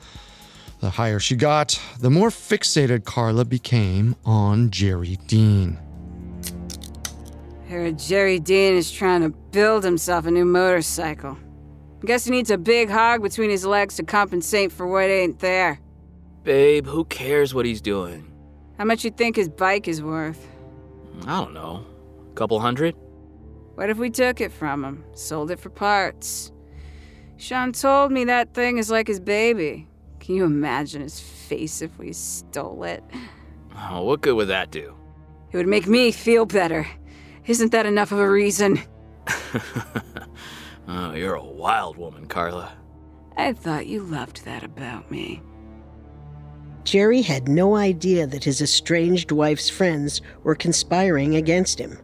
The 0.81 0.91
higher 0.91 1.19
she 1.19 1.35
got, 1.37 1.81
the 1.99 2.11
more 2.11 2.29
fixated 2.29 3.05
Karla 3.05 3.45
became 3.45 4.15
on 4.25 4.71
Jerry 4.71 5.19
Dean. 5.27 5.79
Heard 7.69 7.99
Jerry 7.99 8.39
Dean 8.39 8.75
is 8.75 8.93
trying 8.93 9.23
to 9.23 9.31
build 9.51 9.83
himself 9.83 10.27
a 10.27 10.31
new 10.31 10.45
motorcycle. 10.45 11.37
I 12.03 12.07
guess 12.07 12.25
he 12.25 12.31
needs 12.31 12.51
a 12.51 12.59
big 12.59 12.89
hog 12.89 13.23
between 13.23 13.51
his 13.51 13.67
legs 13.67 13.97
to 13.97 14.05
compensate 14.05 14.71
for 14.71 14.87
what 14.87 15.05
ain't 15.11 15.41
there. 15.41 15.81
Babe, 16.45 16.87
who 16.87 17.05
cares 17.07 17.55
what 17.55 17.67
he's 17.67 17.81
doing? 17.81 18.33
How 18.79 18.85
much 18.85 19.05
you 19.05 19.11
think 19.11 19.35
his 19.35 19.49
bike 19.49 19.89
is 19.89 20.01
worth? 20.01 20.47
I 21.27 21.43
don't 21.43 21.55
know. 21.55 21.85
A 22.31 22.35
couple 22.35 22.61
hundred? 22.61 22.95
What 23.77 23.91
if 23.91 23.99
we 23.99 24.09
took 24.09 24.41
it 24.41 24.53
from 24.53 24.83
him, 24.83 25.05
sold 25.13 25.51
it 25.51 25.61
for 25.61 25.69
parts? 25.69 26.51
Shawn 27.37 27.73
told 27.73 28.11
me 28.11 28.25
that 28.25 28.55
thing 28.55 28.79
is 28.79 28.91
like 28.91 29.07
his 29.07 29.21
baby. 29.21 29.87
Can 30.19 30.35
you 30.35 30.45
imagine 30.45 31.03
his 31.03 31.21
face 31.21 31.83
if 31.83 31.99
we 31.99 32.15
stole 32.15 32.85
it? 32.85 33.05
Oh, 33.77 34.03
what 34.03 34.23
good 34.23 34.35
would 34.35 34.49
that 34.49 34.71
do? 34.71 34.95
It 35.53 35.59
would 35.59 35.69
make 35.69 35.87
me 35.87 36.11
feel 36.11 36.47
better. 36.47 36.87
Isn't 37.47 37.71
that 37.73 37.85
enough 37.85 38.13
of 38.13 38.19
a 38.19 38.31
reason? 38.31 38.81
oh, 40.89 41.13
you're 41.13 41.35
a 41.35 41.45
wild 41.45 41.99
woman, 41.99 42.27
Karla. 42.27 42.73
I 43.37 43.53
thought 43.53 43.87
you 43.87 44.03
loved 44.03 44.47
that 44.47 44.65
about 44.65 45.11
me. 45.11 45.43
Jerry 46.85 47.21
had 47.21 47.47
no 47.47 47.77
idea 47.77 48.27
that 48.27 48.45
his 48.45 48.63
estranged 48.63 49.33
wife's 49.33 49.69
friends 49.69 50.23
were 50.45 50.55
conspiring 50.55 51.37
against 51.37 51.79
him. 51.79 51.99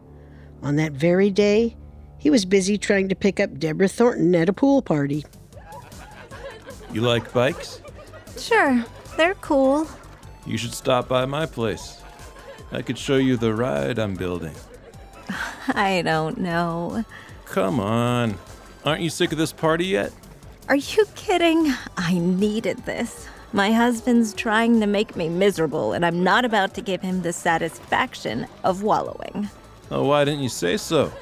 On 0.63 0.77
that 0.77 0.93
very 0.93 1.29
day, 1.29 1.75
he 2.17 2.29
was 2.29 2.45
busy 2.45 2.77
trying 2.77 3.09
to 3.09 3.15
pick 3.15 3.41
up 3.41 3.59
Deborah 3.59 3.89
Thornton 3.89 4.33
at 4.33 4.47
a 4.47 4.53
pool 4.53 4.81
party. 4.81 5.25
You 6.93 7.01
like 7.01 7.33
bikes? 7.33 7.81
Sure, 8.37 8.85
they're 9.17 9.35
cool. 9.35 9.87
You 10.45 10.57
should 10.57 10.73
stop 10.73 11.09
by 11.09 11.25
my 11.25 11.45
place. 11.45 12.01
I 12.71 12.81
could 12.81 12.97
show 12.97 13.17
you 13.17 13.35
the 13.35 13.53
ride 13.53 13.99
I'm 13.99 14.15
building. 14.15 14.55
I 15.67 16.01
don't 16.01 16.37
know. 16.37 17.03
Come 17.45 17.81
on. 17.81 18.37
Aren't 18.85 19.01
you 19.01 19.09
sick 19.09 19.33
of 19.33 19.37
this 19.37 19.51
party 19.51 19.85
yet? 19.85 20.13
Are 20.69 20.77
you 20.77 21.05
kidding? 21.15 21.73
I 21.97 22.17
needed 22.17 22.77
this. 22.85 23.27
My 23.51 23.71
husband's 23.71 24.33
trying 24.33 24.79
to 24.79 24.87
make 24.87 25.15
me 25.17 25.27
miserable, 25.27 25.91
and 25.91 26.05
I'm 26.05 26.23
not 26.23 26.45
about 26.45 26.73
to 26.75 26.81
give 26.81 27.01
him 27.01 27.21
the 27.21 27.33
satisfaction 27.33 28.47
of 28.63 28.81
wallowing. 28.81 29.49
Oh, 29.93 30.05
why 30.05 30.25
didn't 30.25 30.41
you 30.41 30.49
say 30.49 30.75
so? 30.77 31.13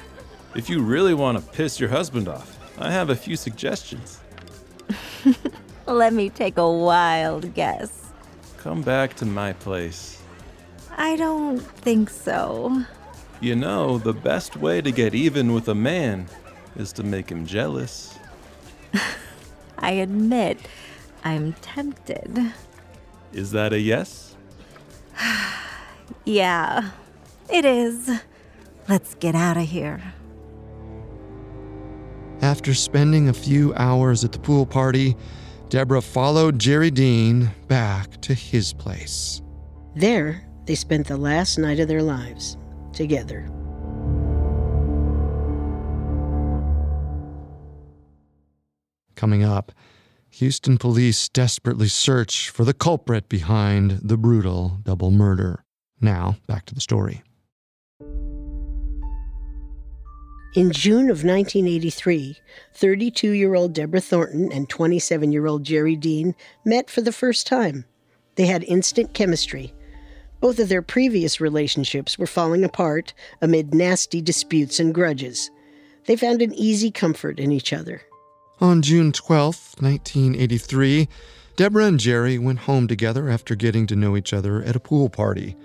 If 0.54 0.70
you 0.70 0.80
really 0.80 1.12
want 1.12 1.36
to 1.36 1.52
piss 1.52 1.78
your 1.78 1.90
husband 1.90 2.26
off, 2.26 2.58
I 2.78 2.90
have 2.90 3.10
a 3.10 3.14
few 3.14 3.36
suggestions. 3.36 4.18
Let 5.86 6.14
me 6.14 6.30
take 6.30 6.56
a 6.56 6.72
wild 6.72 7.52
guess. 7.52 8.10
Come 8.56 8.80
back 8.80 9.14
to 9.16 9.26
my 9.26 9.52
place. 9.52 10.22
I 10.96 11.16
don't 11.16 11.58
think 11.60 12.08
so. 12.08 12.82
You 13.42 13.56
know, 13.56 13.98
the 13.98 14.14
best 14.14 14.56
way 14.56 14.80
to 14.80 14.90
get 14.90 15.14
even 15.14 15.52
with 15.52 15.68
a 15.68 15.74
man 15.74 16.26
is 16.74 16.94
to 16.94 17.02
make 17.02 17.28
him 17.28 17.44
jealous. 17.44 18.18
I 19.78 19.90
admit, 19.90 20.56
I'm 21.24 21.52
tempted. 21.60 22.54
Is 23.34 23.50
that 23.50 23.74
a 23.74 23.78
yes? 23.78 24.34
Yeah, 26.24 26.90
it 27.48 27.64
is. 27.64 28.08
Let's 28.88 29.14
get 29.14 29.34
out 29.34 29.56
of 29.56 29.68
here. 29.68 30.00
After 32.40 32.74
spending 32.74 33.28
a 33.28 33.32
few 33.32 33.72
hours 33.74 34.24
at 34.24 34.32
the 34.32 34.38
pool 34.38 34.66
party, 34.66 35.16
Deborah 35.68 36.02
followed 36.02 36.58
Jerry 36.58 36.90
Dean 36.90 37.50
back 37.68 38.20
to 38.22 38.34
his 38.34 38.72
place. 38.72 39.40
There, 39.94 40.44
they 40.66 40.74
spent 40.74 41.06
the 41.06 41.16
last 41.16 41.58
night 41.58 41.78
of 41.78 41.88
their 41.88 42.02
lives 42.02 42.56
together. 42.92 43.48
Coming 49.14 49.44
up, 49.44 49.70
Houston 50.30 50.78
police 50.78 51.28
desperately 51.28 51.88
search 51.88 52.50
for 52.50 52.64
the 52.64 52.74
culprit 52.74 53.28
behind 53.28 54.00
the 54.02 54.16
brutal 54.16 54.78
double 54.82 55.12
murder. 55.12 55.64
Now, 56.00 56.36
back 56.48 56.66
to 56.66 56.74
the 56.74 56.80
story. 56.80 57.22
In 60.54 60.70
June 60.70 61.08
of 61.08 61.24
1983, 61.24 62.38
32 62.74 63.30
year 63.30 63.54
old 63.54 63.72
Deborah 63.72 64.02
Thornton 64.02 64.52
and 64.52 64.68
27 64.68 65.32
year 65.32 65.46
old 65.46 65.64
Jerry 65.64 65.96
Dean 65.96 66.34
met 66.62 66.90
for 66.90 67.00
the 67.00 67.10
first 67.10 67.46
time. 67.46 67.86
They 68.34 68.44
had 68.44 68.62
instant 68.64 69.14
chemistry. 69.14 69.72
Both 70.40 70.58
of 70.58 70.68
their 70.68 70.82
previous 70.82 71.40
relationships 71.40 72.18
were 72.18 72.26
falling 72.26 72.64
apart 72.64 73.14
amid 73.40 73.72
nasty 73.72 74.20
disputes 74.20 74.78
and 74.78 74.92
grudges. 74.94 75.50
They 76.04 76.16
found 76.16 76.42
an 76.42 76.52
easy 76.52 76.90
comfort 76.90 77.40
in 77.40 77.50
each 77.50 77.72
other. 77.72 78.02
On 78.60 78.82
June 78.82 79.10
12, 79.10 79.76
1983, 79.80 81.08
Deborah 81.56 81.86
and 81.86 81.98
Jerry 81.98 82.38
went 82.38 82.58
home 82.60 82.88
together 82.88 83.30
after 83.30 83.54
getting 83.54 83.86
to 83.86 83.96
know 83.96 84.18
each 84.18 84.34
other 84.34 84.62
at 84.62 84.76
a 84.76 84.80
pool 84.80 85.08
party. 85.08 85.56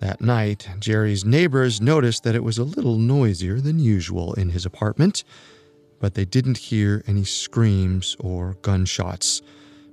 That 0.00 0.20
night, 0.20 0.68
Jerry's 0.78 1.24
neighbors 1.24 1.80
noticed 1.80 2.22
that 2.24 2.34
it 2.34 2.44
was 2.44 2.58
a 2.58 2.64
little 2.64 2.98
noisier 2.98 3.60
than 3.60 3.78
usual 3.78 4.34
in 4.34 4.50
his 4.50 4.66
apartment, 4.66 5.24
but 6.00 6.14
they 6.14 6.24
didn't 6.24 6.58
hear 6.58 7.02
any 7.06 7.24
screams 7.24 8.16
or 8.20 8.56
gunshots, 8.62 9.40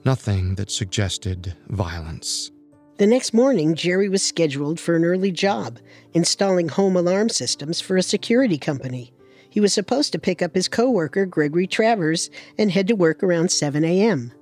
nothing 0.03 0.55
that 0.55 0.71
suggested 0.71 1.55
violence. 1.69 2.51
The 2.97 3.07
next 3.07 3.33
morning, 3.33 3.75
Jerry 3.75 4.09
was 4.09 4.21
scheduled 4.21 4.79
for 4.79 4.95
an 4.95 5.05
early 5.05 5.31
job, 5.31 5.79
installing 6.13 6.69
home 6.69 6.95
alarm 6.95 7.29
systems 7.29 7.79
for 7.79 7.97
a 7.97 8.03
security 8.03 8.57
company. 8.57 9.13
He 9.49 9.59
was 9.59 9.73
supposed 9.73 10.11
to 10.11 10.19
pick 10.19 10.41
up 10.41 10.53
his 10.53 10.67
coworker, 10.67 11.25
Gregory 11.25 11.67
Travers, 11.67 12.29
and 12.57 12.71
head 12.71 12.87
to 12.87 12.95
work 12.95 13.23
around 13.23 13.51
7 13.51 13.83
a.m. 13.83 14.33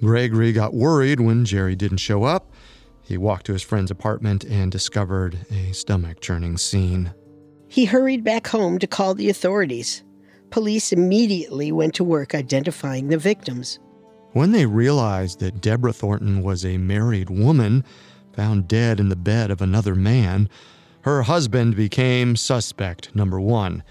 Gregory 0.00 0.52
got 0.52 0.74
worried 0.74 1.20
when 1.20 1.44
Jerry 1.44 1.76
didn't 1.76 1.98
show 1.98 2.24
up 2.24 2.52
he 3.04 3.18
walked 3.18 3.46
to 3.46 3.52
his 3.52 3.62
friend's 3.62 3.90
apartment 3.90 4.44
and 4.44 4.72
discovered 4.72 5.38
a 5.50 5.72
stomach 5.72 6.20
churning 6.20 6.56
scene. 6.56 7.12
He 7.68 7.84
hurried 7.84 8.24
back 8.24 8.46
home 8.46 8.78
to 8.78 8.86
call 8.86 9.14
the 9.14 9.28
authorities. 9.28 10.02
Police 10.50 10.92
immediately 10.92 11.70
went 11.70 11.94
to 11.96 12.04
work 12.04 12.34
identifying 12.34 13.08
the 13.08 13.18
victims. 13.18 13.78
When 14.32 14.52
they 14.52 14.66
realized 14.66 15.40
that 15.40 15.60
Deborah 15.60 15.92
Thornton 15.92 16.42
was 16.42 16.64
a 16.64 16.78
married 16.78 17.28
woman 17.28 17.84
found 18.32 18.68
dead 18.68 18.98
in 18.98 19.10
the 19.10 19.16
bed 19.16 19.50
of 19.50 19.60
another 19.60 19.94
man, 19.94 20.48
her 21.02 21.22
husband 21.22 21.76
became 21.76 22.36
suspect 22.36 23.14
number 23.14 23.38
one, 23.38 23.82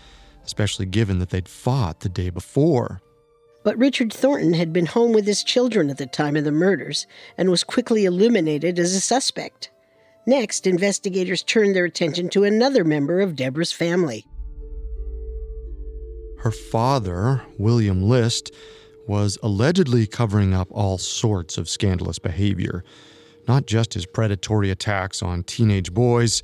especially 0.44 0.88
given 0.88 1.20
that 1.20 1.30
they'd 1.30 1.48
fought 1.48 2.00
the 2.00 2.10
day 2.10 2.32
before. 2.32 3.03
But 3.64 3.78
Richard 3.78 4.12
Thornton 4.12 4.54
had 4.54 4.74
been 4.74 4.88
home 4.88 5.14
with 5.14 5.26
his 5.26 5.44
children 5.44 5.90
at 5.90 5.98
the 5.98 6.06
time 6.06 6.36
of 6.36 6.44
the 6.44 6.52
murders 6.52 7.08
and 7.38 7.50
was 7.50 7.64
quickly 7.64 8.06
eliminated 8.06 8.78
as 8.78 8.94
a 8.94 9.02
suspect. 9.02 9.72
Next, 10.26 10.68
investigators 10.68 11.44
turned 11.44 11.76
their 11.76 11.86
attention 11.86 12.30
to 12.30 12.44
another 12.44 12.84
member 12.84 13.22
of 13.22 13.36
Deborah's 13.36 13.72
family. 13.72 14.26
Her 16.40 16.52
father, 16.52 17.42
William 17.58 18.04
List, 18.04 18.52
was 19.08 19.38
allegedly 19.42 20.08
covering 20.08 20.54
up 20.54 20.68
all 20.72 20.98
sorts 20.98 21.58
of 21.58 21.70
scandalous 21.70 22.20
behavior, 22.20 22.84
not 23.48 23.66
just 23.66 23.94
his 23.94 24.06
predatory 24.06 24.70
attacks 24.70 25.22
on 25.22 25.44
teenage 25.44 25.94
boys, 25.94 26.44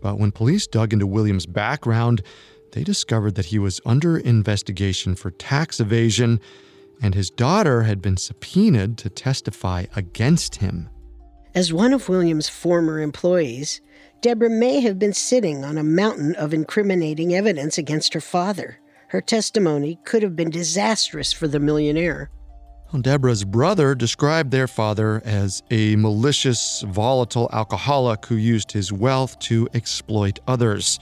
but 0.00 0.18
when 0.18 0.30
police 0.30 0.66
dug 0.66 0.92
into 0.92 1.06
William's 1.06 1.46
background, 1.46 2.22
they 2.72 2.84
discovered 2.84 3.34
that 3.34 3.46
he 3.46 3.58
was 3.58 3.80
under 3.84 4.18
investigation 4.18 5.14
for 5.14 5.30
tax 5.30 5.80
evasion 5.80 6.40
and 7.00 7.14
his 7.14 7.30
daughter 7.30 7.82
had 7.82 8.02
been 8.02 8.16
subpoenaed 8.16 8.98
to 8.98 9.08
testify 9.08 9.86
against 9.94 10.56
him. 10.56 10.88
As 11.54 11.72
one 11.72 11.92
of 11.92 12.08
William's 12.08 12.48
former 12.48 13.00
employees, 13.00 13.80
Deborah 14.20 14.50
may 14.50 14.80
have 14.80 14.98
been 14.98 15.12
sitting 15.12 15.64
on 15.64 15.78
a 15.78 15.84
mountain 15.84 16.34
of 16.34 16.52
incriminating 16.52 17.34
evidence 17.34 17.78
against 17.78 18.14
her 18.14 18.20
father. 18.20 18.78
Her 19.08 19.20
testimony 19.20 19.98
could 20.04 20.22
have 20.22 20.36
been 20.36 20.50
disastrous 20.50 21.32
for 21.32 21.48
the 21.48 21.60
millionaire. 21.60 22.30
Deborah's 23.00 23.44
brother 23.44 23.94
described 23.94 24.50
their 24.50 24.66
father 24.66 25.22
as 25.24 25.62
a 25.70 25.94
malicious, 25.96 26.82
volatile 26.82 27.48
alcoholic 27.52 28.26
who 28.26 28.34
used 28.34 28.72
his 28.72 28.92
wealth 28.92 29.38
to 29.40 29.68
exploit 29.74 30.40
others. 30.46 30.98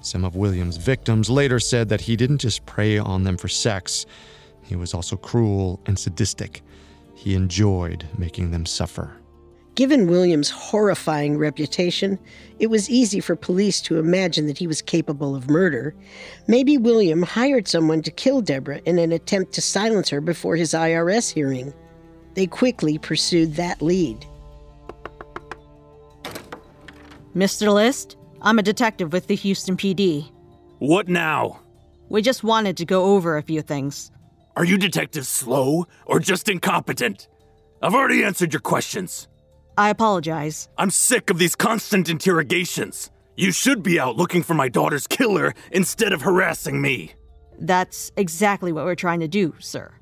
Some 0.00 0.24
of 0.24 0.36
William's 0.36 0.76
victims 0.76 1.28
later 1.28 1.60
said 1.60 1.88
that 1.90 2.00
he 2.00 2.16
didn't 2.16 2.38
just 2.38 2.64
prey 2.66 2.98
on 2.98 3.24
them 3.24 3.36
for 3.36 3.48
sex, 3.48 4.06
he 4.62 4.76
was 4.76 4.94
also 4.94 5.16
cruel 5.16 5.80
and 5.86 5.98
sadistic. 5.98 6.62
He 7.14 7.34
enjoyed 7.34 8.06
making 8.16 8.52
them 8.52 8.64
suffer. 8.64 9.16
Given 9.74 10.08
William's 10.08 10.50
horrifying 10.50 11.38
reputation, 11.38 12.18
it 12.58 12.68
was 12.68 12.88
easy 12.88 13.18
for 13.20 13.34
police 13.34 13.80
to 13.82 13.98
imagine 13.98 14.46
that 14.46 14.58
he 14.58 14.66
was 14.66 14.80
capable 14.80 15.34
of 15.34 15.50
murder. 15.50 15.94
Maybe 16.46 16.78
William 16.78 17.22
hired 17.22 17.66
someone 17.66 18.02
to 18.02 18.10
kill 18.10 18.42
Deborah 18.42 18.80
in 18.84 18.98
an 18.98 19.10
attempt 19.10 19.52
to 19.54 19.60
silence 19.60 20.08
her 20.10 20.20
before 20.20 20.56
his 20.56 20.72
IRS 20.72 21.32
hearing. 21.32 21.74
They 22.34 22.46
quickly 22.46 22.98
pursued 22.98 23.54
that 23.54 23.82
lead. 23.82 24.24
Mr. 27.34 27.72
List, 27.72 28.16
I'm 28.42 28.58
a 28.58 28.62
detective 28.62 29.12
with 29.12 29.26
the 29.26 29.34
Houston 29.34 29.76
PD. 29.76 30.30
What 30.78 31.08
now? 31.08 31.60
We 32.08 32.22
just 32.22 32.42
wanted 32.42 32.76
to 32.78 32.86
go 32.86 33.14
over 33.14 33.36
a 33.36 33.42
few 33.42 33.60
things. 33.60 34.10
Are 34.56 34.64
you 34.64 34.78
detectives 34.78 35.28
slow 35.28 35.86
or 36.06 36.20
just 36.20 36.48
incompetent? 36.48 37.28
I've 37.82 37.94
already 37.94 38.24
answered 38.24 38.52
your 38.52 38.60
questions. 38.60 39.28
I 39.76 39.90
apologize. 39.90 40.68
I'm 40.78 40.90
sick 40.90 41.30
of 41.30 41.38
these 41.38 41.54
constant 41.54 42.08
interrogations. 42.08 43.10
You 43.36 43.52
should 43.52 43.82
be 43.82 44.00
out 44.00 44.16
looking 44.16 44.42
for 44.42 44.54
my 44.54 44.68
daughter's 44.68 45.06
killer 45.06 45.54
instead 45.70 46.12
of 46.12 46.22
harassing 46.22 46.80
me. 46.80 47.12
That's 47.58 48.10
exactly 48.16 48.72
what 48.72 48.84
we're 48.84 48.94
trying 48.94 49.20
to 49.20 49.28
do, 49.28 49.54
sir. 49.60 49.92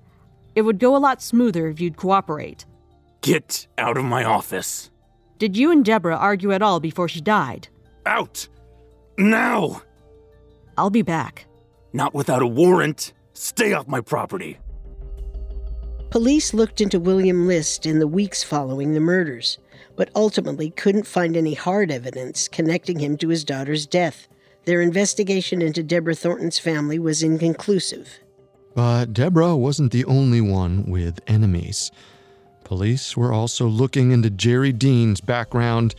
It 0.54 0.62
would 0.62 0.78
go 0.78 0.96
a 0.96 0.98
lot 0.98 1.22
smoother 1.22 1.68
if 1.68 1.80
you'd 1.80 1.96
cooperate. 1.96 2.66
Get 3.20 3.66
out 3.76 3.96
of 3.96 4.04
my 4.04 4.24
office. 4.24 4.90
Did 5.38 5.56
you 5.56 5.70
and 5.70 5.84
Deborah 5.84 6.16
argue 6.16 6.52
at 6.52 6.62
all 6.62 6.80
before 6.80 7.08
she 7.08 7.20
died? 7.20 7.68
Out! 8.08 8.48
Now! 9.18 9.82
I'll 10.78 10.88
be 10.88 11.02
back. 11.02 11.44
Not 11.92 12.14
without 12.14 12.40
a 12.40 12.46
warrant. 12.46 13.12
Stay 13.34 13.74
off 13.74 13.86
my 13.86 14.00
property. 14.00 14.56
Police 16.08 16.54
looked 16.54 16.80
into 16.80 16.98
William 16.98 17.46
List 17.46 17.84
in 17.84 17.98
the 17.98 18.06
weeks 18.06 18.42
following 18.42 18.94
the 18.94 19.00
murders, 19.00 19.58
but 19.94 20.08
ultimately 20.14 20.70
couldn't 20.70 21.06
find 21.06 21.36
any 21.36 21.52
hard 21.52 21.90
evidence 21.90 22.48
connecting 22.48 22.98
him 22.98 23.18
to 23.18 23.28
his 23.28 23.44
daughter's 23.44 23.84
death. 23.84 24.26
Their 24.64 24.80
investigation 24.80 25.60
into 25.60 25.82
Deborah 25.82 26.14
Thornton's 26.14 26.58
family 26.58 26.98
was 26.98 27.22
inconclusive. 27.22 28.08
But 28.74 29.12
Deborah 29.12 29.54
wasn't 29.54 29.92
the 29.92 30.06
only 30.06 30.40
one 30.40 30.86
with 30.86 31.20
enemies. 31.26 31.90
Police 32.64 33.18
were 33.18 33.34
also 33.34 33.66
looking 33.66 34.12
into 34.12 34.30
Jerry 34.30 34.72
Dean's 34.72 35.20
background 35.20 35.94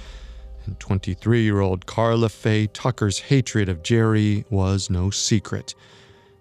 23 0.80 1.42
year 1.42 1.60
old 1.60 1.86
Karla 1.86 2.30
Faye 2.30 2.68
Tucker's 2.68 3.20
hatred 3.20 3.70
of 3.70 3.84
Jerry 3.84 4.46
was 4.50 4.90
no 4.90 5.10
secret. 5.10 5.76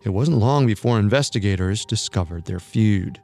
It 0.04 0.10
wasn't 0.10 0.38
long 0.38 0.66
before 0.66 0.98
investigators 0.98 1.84
discovered 1.84 2.44
their 2.44 2.60
feud. 2.60 3.20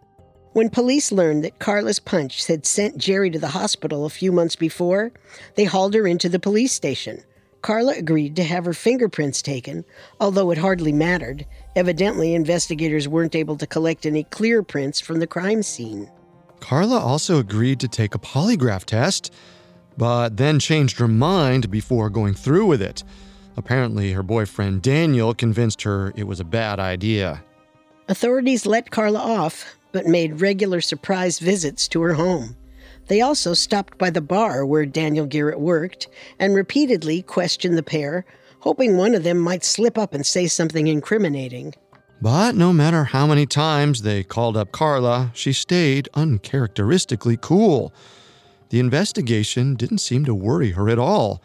When 0.52 0.70
police 0.70 1.10
learned 1.10 1.44
that 1.44 1.58
Karla's 1.58 1.98
punch 1.98 2.46
had 2.46 2.64
sent 2.64 2.96
Jerry 2.96 3.30
to 3.30 3.38
the 3.38 3.48
hospital 3.48 4.04
a 4.04 4.10
few 4.10 4.30
months 4.30 4.54
before, 4.54 5.12
they 5.56 5.64
hauled 5.64 5.94
her 5.94 6.06
into 6.06 6.28
the 6.28 6.38
police 6.38 6.72
station. 6.72 7.22
Karla 7.60 7.94
agreed 7.94 8.36
to 8.36 8.44
have 8.44 8.66
her 8.66 8.74
fingerprints 8.74 9.40
taken, 9.40 9.84
although 10.20 10.50
it 10.50 10.58
hardly 10.58 10.92
mattered. 10.92 11.46
Evidently, 11.74 12.34
investigators 12.34 13.08
weren't 13.08 13.34
able 13.34 13.56
to 13.56 13.66
collect 13.66 14.04
any 14.04 14.24
clear 14.24 14.62
prints 14.62 15.00
from 15.00 15.18
the 15.18 15.26
crime 15.26 15.62
scene. 15.62 16.10
Karla 16.60 16.98
also 16.98 17.38
agreed 17.38 17.80
to 17.80 17.88
take 17.88 18.14
a 18.14 18.18
polygraph 18.18 18.84
test, 18.84 19.32
but 19.96 20.36
then 20.36 20.58
changed 20.58 20.98
her 20.98 21.08
mind 21.08 21.70
before 21.70 22.10
going 22.10 22.34
through 22.34 22.66
with 22.66 22.82
it. 22.82 23.02
Apparently, 23.56 24.12
her 24.12 24.22
boyfriend 24.22 24.82
Daniel 24.82 25.34
convinced 25.34 25.82
her 25.82 26.12
it 26.16 26.26
was 26.26 26.40
a 26.40 26.44
bad 26.44 26.80
idea. 26.80 27.42
Authorities 28.08 28.66
let 28.66 28.90
Karla 28.90 29.20
off, 29.20 29.76
but 29.92 30.06
made 30.06 30.40
regular 30.40 30.80
surprise 30.80 31.38
visits 31.38 31.86
to 31.88 32.02
her 32.02 32.14
home. 32.14 32.56
They 33.06 33.20
also 33.20 33.54
stopped 33.54 33.98
by 33.98 34.10
the 34.10 34.20
bar 34.20 34.66
where 34.66 34.86
Daniel 34.86 35.26
Garrett 35.26 35.60
worked 35.60 36.08
and 36.38 36.54
repeatedly 36.54 37.22
questioned 37.22 37.76
the 37.76 37.82
pair, 37.82 38.24
hoping 38.60 38.96
one 38.96 39.14
of 39.14 39.22
them 39.22 39.38
might 39.38 39.64
slip 39.64 39.96
up 39.98 40.14
and 40.14 40.26
say 40.26 40.46
something 40.46 40.86
incriminating. 40.86 41.74
But 42.20 42.54
no 42.54 42.72
matter 42.72 43.04
how 43.04 43.26
many 43.26 43.44
times 43.44 44.02
they 44.02 44.24
called 44.24 44.56
up 44.56 44.72
Karla, 44.72 45.30
she 45.34 45.52
stayed 45.52 46.08
uncharacteristically 46.14 47.36
cool. 47.40 47.92
The 48.70 48.80
investigation 48.80 49.74
didn't 49.74 49.98
seem 49.98 50.24
to 50.24 50.34
worry 50.34 50.72
her 50.72 50.88
at 50.88 50.98
all. 50.98 51.42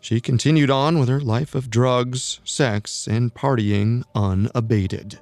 She 0.00 0.20
continued 0.20 0.70
on 0.70 0.98
with 0.98 1.08
her 1.08 1.20
life 1.20 1.54
of 1.54 1.68
drugs, 1.68 2.40
sex, 2.42 3.06
and 3.06 3.34
partying 3.34 4.04
unabated. 4.14 5.18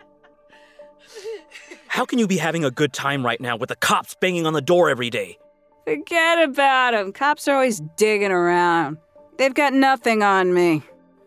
How 1.89 2.05
can 2.05 2.19
you 2.19 2.29
be 2.29 2.37
having 2.37 2.65
a 2.65 2.71
good 2.71 2.93
time 2.93 3.25
right 3.27 3.41
now 3.41 3.57
with 3.57 3.71
the 3.71 3.77
cops 3.77 4.15
banging 4.21 4.47
on 4.47 4.53
the 4.53 4.61
door 4.61 4.89
every 4.89 5.11
day? 5.11 5.39
Forget 5.85 6.39
about 6.43 6.93
them. 6.93 7.13
Cops 7.13 7.49
are 7.49 7.55
always 7.55 7.81
digging 7.97 8.31
around. 8.31 8.99
They've 9.39 9.55
got 9.55 9.73
nothing 9.73 10.23
on 10.23 10.53
me. 10.53 10.83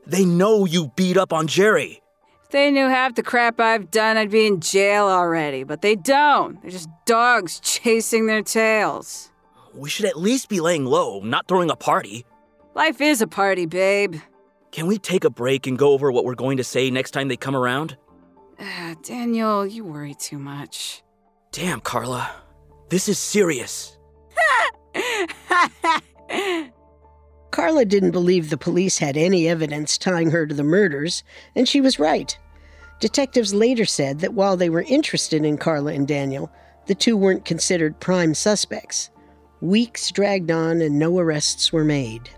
They 0.05 0.23
know 0.23 0.65
you 0.65 0.91
beat 0.95 1.17
up 1.17 1.33
on 1.33 1.47
Jerry. 1.47 2.01
If 2.43 2.51
they 2.51 2.69
knew 2.69 2.87
half 2.87 3.15
the 3.15 3.23
crap 3.23 3.59
I've 3.59 3.89
done, 3.89 4.17
I'd 4.17 4.29
be 4.29 4.45
in 4.45 4.59
jail 4.59 5.07
already. 5.07 5.63
But 5.63 5.81
they 5.81 5.95
don't. 5.95 6.61
They're 6.61 6.71
just 6.71 6.89
dogs 7.05 7.59
chasing 7.59 8.27
their 8.27 8.43
tails. 8.43 9.30
We 9.73 9.89
should 9.89 10.05
at 10.05 10.19
least 10.19 10.49
be 10.49 10.59
laying 10.59 10.85
low, 10.85 11.21
not 11.21 11.47
throwing 11.47 11.69
a 11.69 11.75
party. 11.75 12.25
Life 12.75 13.01
is 13.01 13.21
a 13.21 13.27
party, 13.27 13.65
babe. 13.65 14.15
Can 14.71 14.87
we 14.87 14.97
take 14.97 15.23
a 15.23 15.29
break 15.29 15.67
and 15.67 15.77
go 15.77 15.91
over 15.91 16.11
what 16.11 16.25
we're 16.25 16.35
going 16.35 16.57
to 16.57 16.63
say 16.63 16.89
next 16.89 17.11
time 17.11 17.27
they 17.27 17.37
come 17.37 17.55
around? 17.55 17.97
Uh, 18.59 18.95
Daniel, 19.03 19.65
you 19.65 19.83
worry 19.83 20.13
too 20.13 20.37
much. 20.37 21.03
Damn, 21.51 21.81
Karla. 21.81 22.31
This 22.89 23.09
is 23.09 23.19
serious. 23.19 23.97
Karla 27.51 27.83
didn't 27.85 28.11
believe 28.11 28.49
the 28.49 28.57
police 28.57 28.97
had 28.97 29.17
any 29.17 29.47
evidence 29.49 29.97
tying 29.97 30.31
her 30.31 30.47
to 30.47 30.55
the 30.55 30.63
murders, 30.63 31.23
and 31.55 31.67
she 31.67 31.81
was 31.81 31.99
right. 31.99 32.37
Detectives 33.01 33.53
later 33.53 33.83
said 33.83 34.19
that 34.19 34.33
while 34.33 34.55
they 34.55 34.69
were 34.69 34.83
interested 34.83 35.43
in 35.43 35.57
Karla 35.57 35.91
and 35.93 36.07
Daniel, 36.07 36.51
the 36.85 36.95
two 36.95 37.17
weren't 37.17 37.45
considered 37.45 37.99
prime 37.99 38.33
suspects. 38.33 39.09
Weeks 39.61 40.11
dragged 40.11 40.49
on 40.49 40.81
and 40.81 40.97
no 40.97 41.19
arrests 41.19 41.71
were 41.71 41.83
made. 41.83 42.29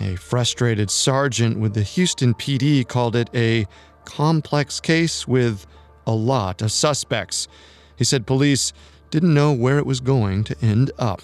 A 0.00 0.14
frustrated 0.14 0.90
sergeant 0.90 1.58
with 1.58 1.74
the 1.74 1.82
Houston 1.82 2.32
PD 2.34 2.86
called 2.86 3.16
it 3.16 3.28
a 3.34 3.66
complex 4.04 4.80
case 4.80 5.26
with 5.26 5.66
a 6.06 6.14
lot 6.14 6.62
of 6.62 6.72
suspects. 6.72 7.48
He 7.96 8.04
said 8.04 8.26
police 8.26 8.72
didn't 9.10 9.34
know 9.34 9.52
where 9.52 9.78
it 9.78 9.86
was 9.86 10.00
going 10.00 10.44
to 10.44 10.56
end 10.62 10.90
up. 10.98 11.22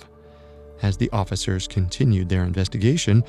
As 0.82 0.96
the 0.96 1.10
officers 1.10 1.66
continued 1.66 2.28
their 2.28 2.44
investigation, 2.44 3.24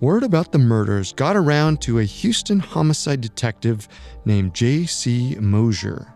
word 0.00 0.22
about 0.22 0.52
the 0.52 0.58
murders 0.58 1.12
got 1.12 1.36
around 1.36 1.80
to 1.82 2.00
a 2.00 2.04
Houston 2.04 2.58
homicide 2.58 3.20
detective 3.20 3.88
named 4.24 4.54
J.C. 4.54 5.36
Mosier. 5.40 6.12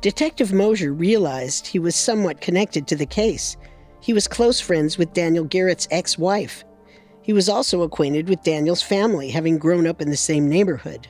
Detective 0.00 0.52
Mosier 0.52 0.92
realized 0.92 1.66
he 1.66 1.78
was 1.78 1.94
somewhat 1.94 2.40
connected 2.40 2.86
to 2.88 2.96
the 2.96 3.06
case. 3.06 3.56
He 4.02 4.12
was 4.12 4.26
close 4.26 4.60
friends 4.60 4.98
with 4.98 5.12
Daniel 5.12 5.44
Garrett's 5.44 5.86
ex 5.90 6.18
wife. 6.18 6.64
He 7.22 7.32
was 7.32 7.48
also 7.48 7.82
acquainted 7.82 8.28
with 8.28 8.42
Daniel's 8.42 8.82
family, 8.82 9.30
having 9.30 9.58
grown 9.58 9.86
up 9.86 10.02
in 10.02 10.10
the 10.10 10.16
same 10.16 10.48
neighborhood. 10.48 11.06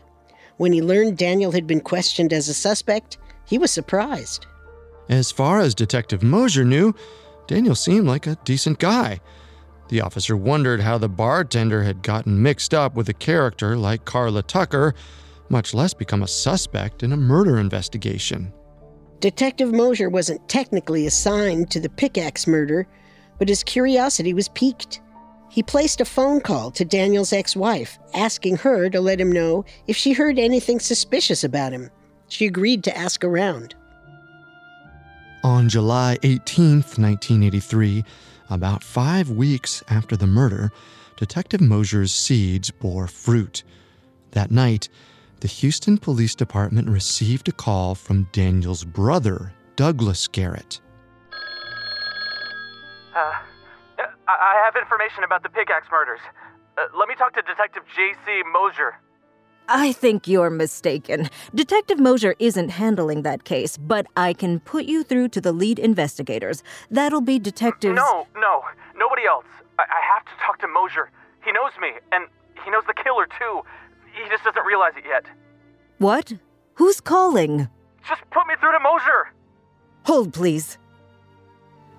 When 0.59 0.73
he 0.73 0.83
learned 0.83 1.17
Daniel 1.17 1.53
had 1.53 1.67
been 1.67 1.81
questioned 1.81 2.35
as 2.35 2.49
a 2.49 2.55
suspect, 2.55 3.17
he 3.47 3.57
was 3.57 3.71
surprised. 3.71 4.47
As 5.09 5.33
far 5.33 5.61
as 5.61 5.75
Detective 5.75 6.23
Mosier 6.23 6.65
knew, 6.65 6.95
Daniel 7.47 7.75
seemed 7.75 8.07
like 8.07 8.27
a 8.27 8.37
decent 8.45 8.79
guy. 8.79 9.21
The 9.89 10.03
officer 10.03 10.37
wondered 10.37 10.81
how 10.81 10.99
the 10.99 11.09
bartender 11.09 11.83
had 11.83 12.03
gotten 12.03 12.43
mixed 12.43 12.75
up 12.75 12.95
with 12.95 13.09
a 13.09 13.15
character 13.15 13.77
like 13.77 14.05
Karla 14.05 14.43
Tucker, 14.43 14.95
much 15.49 15.73
less 15.73 15.95
become 15.95 16.23
a 16.23 16.29
suspect 16.29 17.03
in 17.03 17.13
a 17.13 17.17
murder 17.17 17.59
investigation. 17.59 18.53
Detective 19.23 19.73
Mosier 19.73 20.11
wasn't 20.11 20.49
technically 20.49 21.07
assigned 21.07 21.71
to 21.71 21.79
the 21.79 21.89
pickaxe 21.89 22.49
murder, 22.49 22.89
but 23.39 23.49
his 23.49 23.63
curiosity 23.63 24.35
was 24.35 24.49
piqued. 24.49 25.01
He 25.49 25.63
placed 25.63 26.01
a 26.01 26.05
phone 26.05 26.41
call 26.41 26.73
to 26.73 26.85
Daniel's 26.85 27.33
ex 27.33 27.55
wife, 27.55 28.01
asking 28.15 28.57
her 28.57 28.91
to 28.91 29.01
let 29.01 29.21
him 29.21 29.31
know 29.31 29.65
if 29.87 29.97
she 29.97 30.13
heard 30.13 30.41
anything 30.41 30.81
suspicious 30.81 31.45
about 31.45 31.71
him. 31.71 31.89
She 32.27 32.47
agreed 32.47 32.83
to 32.83 32.99
ask 32.99 33.23
around. 33.23 33.77
On 35.45 35.69
July 35.69 36.19
18, 36.25 36.79
1983, 36.79 38.05
about 38.51 38.83
five 38.83 39.31
weeks 39.31 39.85
after 39.89 40.17
the 40.17 40.27
murder, 40.27 40.73
Detective 41.17 41.61
Mosier's 41.61 42.13
seeds 42.13 42.73
bore 42.73 43.07
fruit. 43.07 43.63
That 44.33 44.51
night, 44.51 44.89
the 45.43 45.49
Houston 45.49 45.99
Police 45.99 46.37
Department 46.37 46.89
received 46.89 47.49
a 47.49 47.53
call 47.53 47.97
from 47.97 48.29
Daniel's 48.31 48.85
brother, 48.85 49.53
Douglas 49.75 50.29
Garrett. 50.29 50.81
Uh, 53.13 53.33
I 54.29 54.63
have 54.65 54.77
information 54.81 55.25
about 55.25 55.43
the 55.43 55.49
pickaxe 55.49 55.89
murders. 55.91 56.21
Uh, 56.79 56.83
let 56.97 57.09
me 57.09 57.17
talk 57.17 57.35
to 57.35 57.43
Detective 57.43 57.83
J.C. 57.93 58.43
Mosier. 58.53 58.95
I 59.67 59.91
think 59.91 60.29
you're 60.29 60.49
mistaken. 60.49 61.29
Detective 61.53 61.99
Mosier 61.99 62.37
isn't 62.39 62.69
handling 62.69 63.23
that 63.23 63.43
case, 63.43 63.77
but 63.77 64.07
I 64.17 64.35
can 64.35 64.61
put 64.61 64.85
you 64.85 65.03
through 65.03 65.31
to 65.31 65.41
the 65.41 65.51
lead 65.51 65.81
investigators. 65.81 66.63
That'll 66.89 67.21
be 67.21 67.41
Detective. 67.41 67.97
No, 67.97 68.29
no, 68.37 68.63
nobody 68.95 69.25
else. 69.27 69.47
I-, 69.81 69.83
I 69.83 70.15
have 70.15 70.25
to 70.25 70.33
talk 70.47 70.61
to 70.61 70.69
Mosier. 70.69 71.11
He 71.45 71.51
knows 71.51 71.73
me, 71.81 71.95
and 72.13 72.29
he 72.65 72.71
knows 72.71 72.85
the 72.87 72.95
killer 72.95 73.27
too. 73.27 73.63
He 74.13 74.29
just 74.29 74.45
doesn't 74.45 74.65
realize 74.65 74.93
it 74.97 75.05
yet. 75.07 75.25
What? 75.99 76.33
Who's 76.75 77.01
calling? 77.01 77.69
Just 78.07 78.23
put 78.31 78.47
me 78.47 78.55
through 78.61 78.73
to 78.73 78.81
Mosier. 78.81 79.33
Hold, 80.05 80.33
please. 80.33 80.79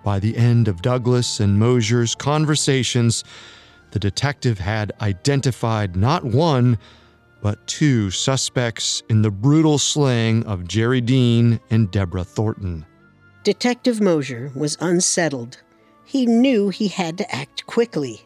By 0.04 0.19
the 0.19 0.36
end 0.36 0.67
of 0.67 0.82
Douglas 0.82 1.39
and 1.39 1.58
Mosier's 1.58 2.13
conversations, 2.15 3.23
the 3.91 3.99
detective 3.99 4.60
had 4.60 4.91
identified 5.02 5.95
not 5.95 6.26
one, 6.26 6.78
but 7.41 7.65
two 7.67 8.12
suspects 8.12 9.04
in 9.10 9.21
the 9.21 9.32
brutal 9.32 9.78
slaying 9.78 10.45
of 10.45 10.67
Jerry 10.67 11.02
Dean 11.02 11.60
and 11.69 11.89
Deborah 11.91 12.23
Thornton. 12.23 12.86
Detective 13.43 14.02
Mosier 14.02 14.52
was 14.56 14.78
unsettled. 14.82 15.62
He 16.06 16.26
knew 16.26 16.69
he 16.69 16.88
had 16.88 17.17
to 17.17 17.36
act 17.36 17.65
quickly. 17.65 18.21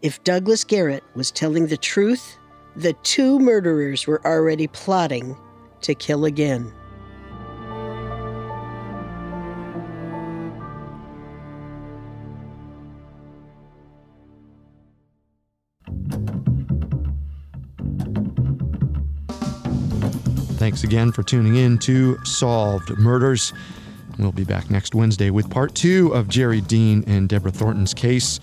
If 0.00 0.22
Douglas 0.24 0.64
Garrett 0.64 1.04
was 1.14 1.30
telling 1.30 1.66
the 1.66 1.76
truth, 1.76 2.38
the 2.76 2.92
two 3.02 3.38
murderers 3.38 4.06
were 4.06 4.24
already 4.26 4.66
plotting 4.66 5.36
to 5.82 5.94
kill 5.94 6.24
again. 6.24 6.72
Thanks 20.56 20.84
again 20.84 21.10
for 21.10 21.24
tuning 21.24 21.56
in 21.56 21.76
to 21.78 22.16
Solved 22.24 22.96
Murders. 22.96 23.52
We'll 24.16 24.30
be 24.30 24.44
back 24.44 24.70
next 24.70 24.94
Wednesday 24.94 25.30
with 25.30 25.50
part 25.50 25.74
two 25.74 26.14
of 26.14 26.28
Jerry 26.28 26.60
Dean 26.60 27.02
and 27.08 27.28
Deborah 27.28 27.50
Thornton's 27.50 27.92
case. 27.92 28.38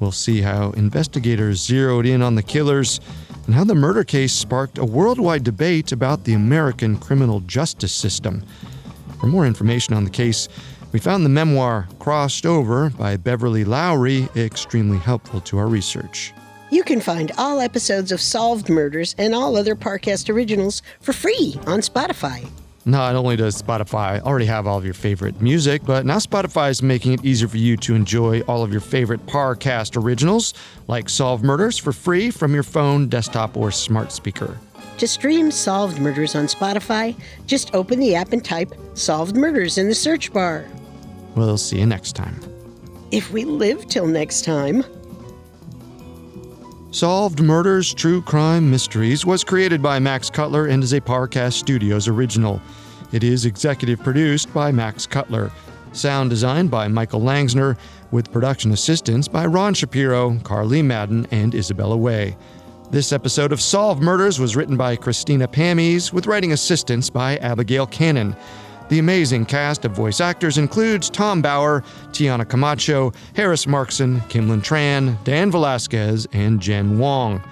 We'll 0.00 0.10
see 0.10 0.40
how 0.40 0.72
investigators 0.72 1.60
zeroed 1.64 2.04
in 2.04 2.20
on 2.20 2.34
the 2.34 2.42
killers 2.42 2.98
and 3.46 3.54
how 3.54 3.64
the 3.64 3.74
murder 3.74 4.04
case 4.04 4.32
sparked 4.32 4.78
a 4.78 4.84
worldwide 4.84 5.44
debate 5.44 5.92
about 5.92 6.24
the 6.24 6.34
American 6.34 6.96
criminal 6.96 7.40
justice 7.40 7.92
system. 7.92 8.44
For 9.20 9.26
more 9.26 9.46
information 9.46 9.94
on 9.94 10.04
the 10.04 10.10
case, 10.10 10.48
we 10.92 10.98
found 10.98 11.24
the 11.24 11.30
memoir 11.30 11.88
Crossed 11.98 12.44
Over 12.44 12.90
by 12.90 13.16
Beverly 13.16 13.64
Lowry 13.64 14.28
extremely 14.36 14.98
helpful 14.98 15.40
to 15.42 15.58
our 15.58 15.66
research. 15.66 16.32
You 16.70 16.82
can 16.84 17.00
find 17.00 17.32
all 17.36 17.60
episodes 17.60 18.12
of 18.12 18.20
Solved 18.20 18.68
Murders 18.68 19.14
and 19.18 19.34
all 19.34 19.56
other 19.56 19.74
Parcast 19.76 20.32
originals 20.32 20.82
for 21.00 21.12
free 21.12 21.58
on 21.66 21.80
Spotify. 21.80 22.48
Not 22.84 23.14
only 23.14 23.36
does 23.36 23.60
Spotify 23.60 24.20
already 24.20 24.46
have 24.46 24.66
all 24.66 24.76
of 24.76 24.84
your 24.84 24.94
favorite 24.94 25.40
music, 25.40 25.82
but 25.84 26.04
now 26.04 26.16
Spotify 26.16 26.68
is 26.70 26.82
making 26.82 27.12
it 27.12 27.24
easier 27.24 27.46
for 27.46 27.56
you 27.56 27.76
to 27.76 27.94
enjoy 27.94 28.40
all 28.42 28.64
of 28.64 28.72
your 28.72 28.80
favorite 28.80 29.24
Parcast 29.26 30.02
originals, 30.02 30.52
like 30.88 31.08
Solved 31.08 31.44
Murders, 31.44 31.78
for 31.78 31.92
free 31.92 32.30
from 32.30 32.54
your 32.54 32.64
phone, 32.64 33.08
desktop, 33.08 33.56
or 33.56 33.70
smart 33.70 34.10
speaker. 34.10 34.58
To 34.98 35.06
stream 35.06 35.52
Solved 35.52 36.00
Murders 36.00 36.34
on 36.34 36.46
Spotify, 36.46 37.14
just 37.46 37.72
open 37.72 38.00
the 38.00 38.16
app 38.16 38.32
and 38.32 38.44
type 38.44 38.72
Solved 38.94 39.36
Murders 39.36 39.78
in 39.78 39.88
the 39.88 39.94
search 39.94 40.32
bar. 40.32 40.66
We'll 41.36 41.58
see 41.58 41.78
you 41.78 41.86
next 41.86 42.16
time. 42.16 42.40
If 43.12 43.30
we 43.30 43.44
live 43.44 43.86
till 43.86 44.06
next 44.06 44.44
time. 44.44 44.84
Solved 46.92 47.40
Murders 47.40 47.94
True 47.94 48.20
Crime 48.20 48.70
Mysteries 48.70 49.24
was 49.24 49.44
created 49.44 49.80
by 49.80 49.98
Max 49.98 50.28
Cutler 50.28 50.66
and 50.66 50.84
is 50.84 50.92
a 50.92 51.00
Parcast 51.00 51.54
Studios 51.54 52.06
original. 52.06 52.60
It 53.12 53.24
is 53.24 53.46
executive 53.46 54.02
produced 54.02 54.52
by 54.52 54.72
Max 54.72 55.06
Cutler. 55.06 55.50
Sound 55.92 56.28
designed 56.28 56.70
by 56.70 56.88
Michael 56.88 57.22
Langsner, 57.22 57.78
with 58.10 58.30
production 58.30 58.72
assistance 58.72 59.26
by 59.26 59.46
Ron 59.46 59.72
Shapiro, 59.72 60.38
Carly 60.40 60.82
Madden, 60.82 61.26
and 61.30 61.54
Isabella 61.54 61.96
Way. 61.96 62.36
This 62.90 63.10
episode 63.10 63.52
of 63.52 63.62
Solved 63.62 64.02
Murders 64.02 64.38
was 64.38 64.54
written 64.54 64.76
by 64.76 64.94
Christina 64.94 65.48
Pammies, 65.48 66.12
with 66.12 66.26
writing 66.26 66.52
assistance 66.52 67.08
by 67.08 67.38
Abigail 67.38 67.86
Cannon. 67.86 68.36
The 68.92 68.98
amazing 68.98 69.46
cast 69.46 69.86
of 69.86 69.92
voice 69.92 70.20
actors 70.20 70.58
includes 70.58 71.08
Tom 71.08 71.40
Bauer, 71.40 71.82
Tiana 72.10 72.46
Camacho, 72.46 73.14
Harris 73.34 73.64
Markson, 73.64 74.20
Kimlin 74.28 74.60
Tran, 74.60 75.16
Dan 75.24 75.50
Velasquez, 75.50 76.28
and 76.34 76.60
Jen 76.60 76.98
Wong. 76.98 77.42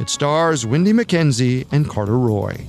It 0.00 0.10
stars 0.10 0.66
Wendy 0.66 0.92
McKenzie 0.92 1.66
and 1.72 1.88
Carter 1.88 2.18
Roy. 2.18 2.66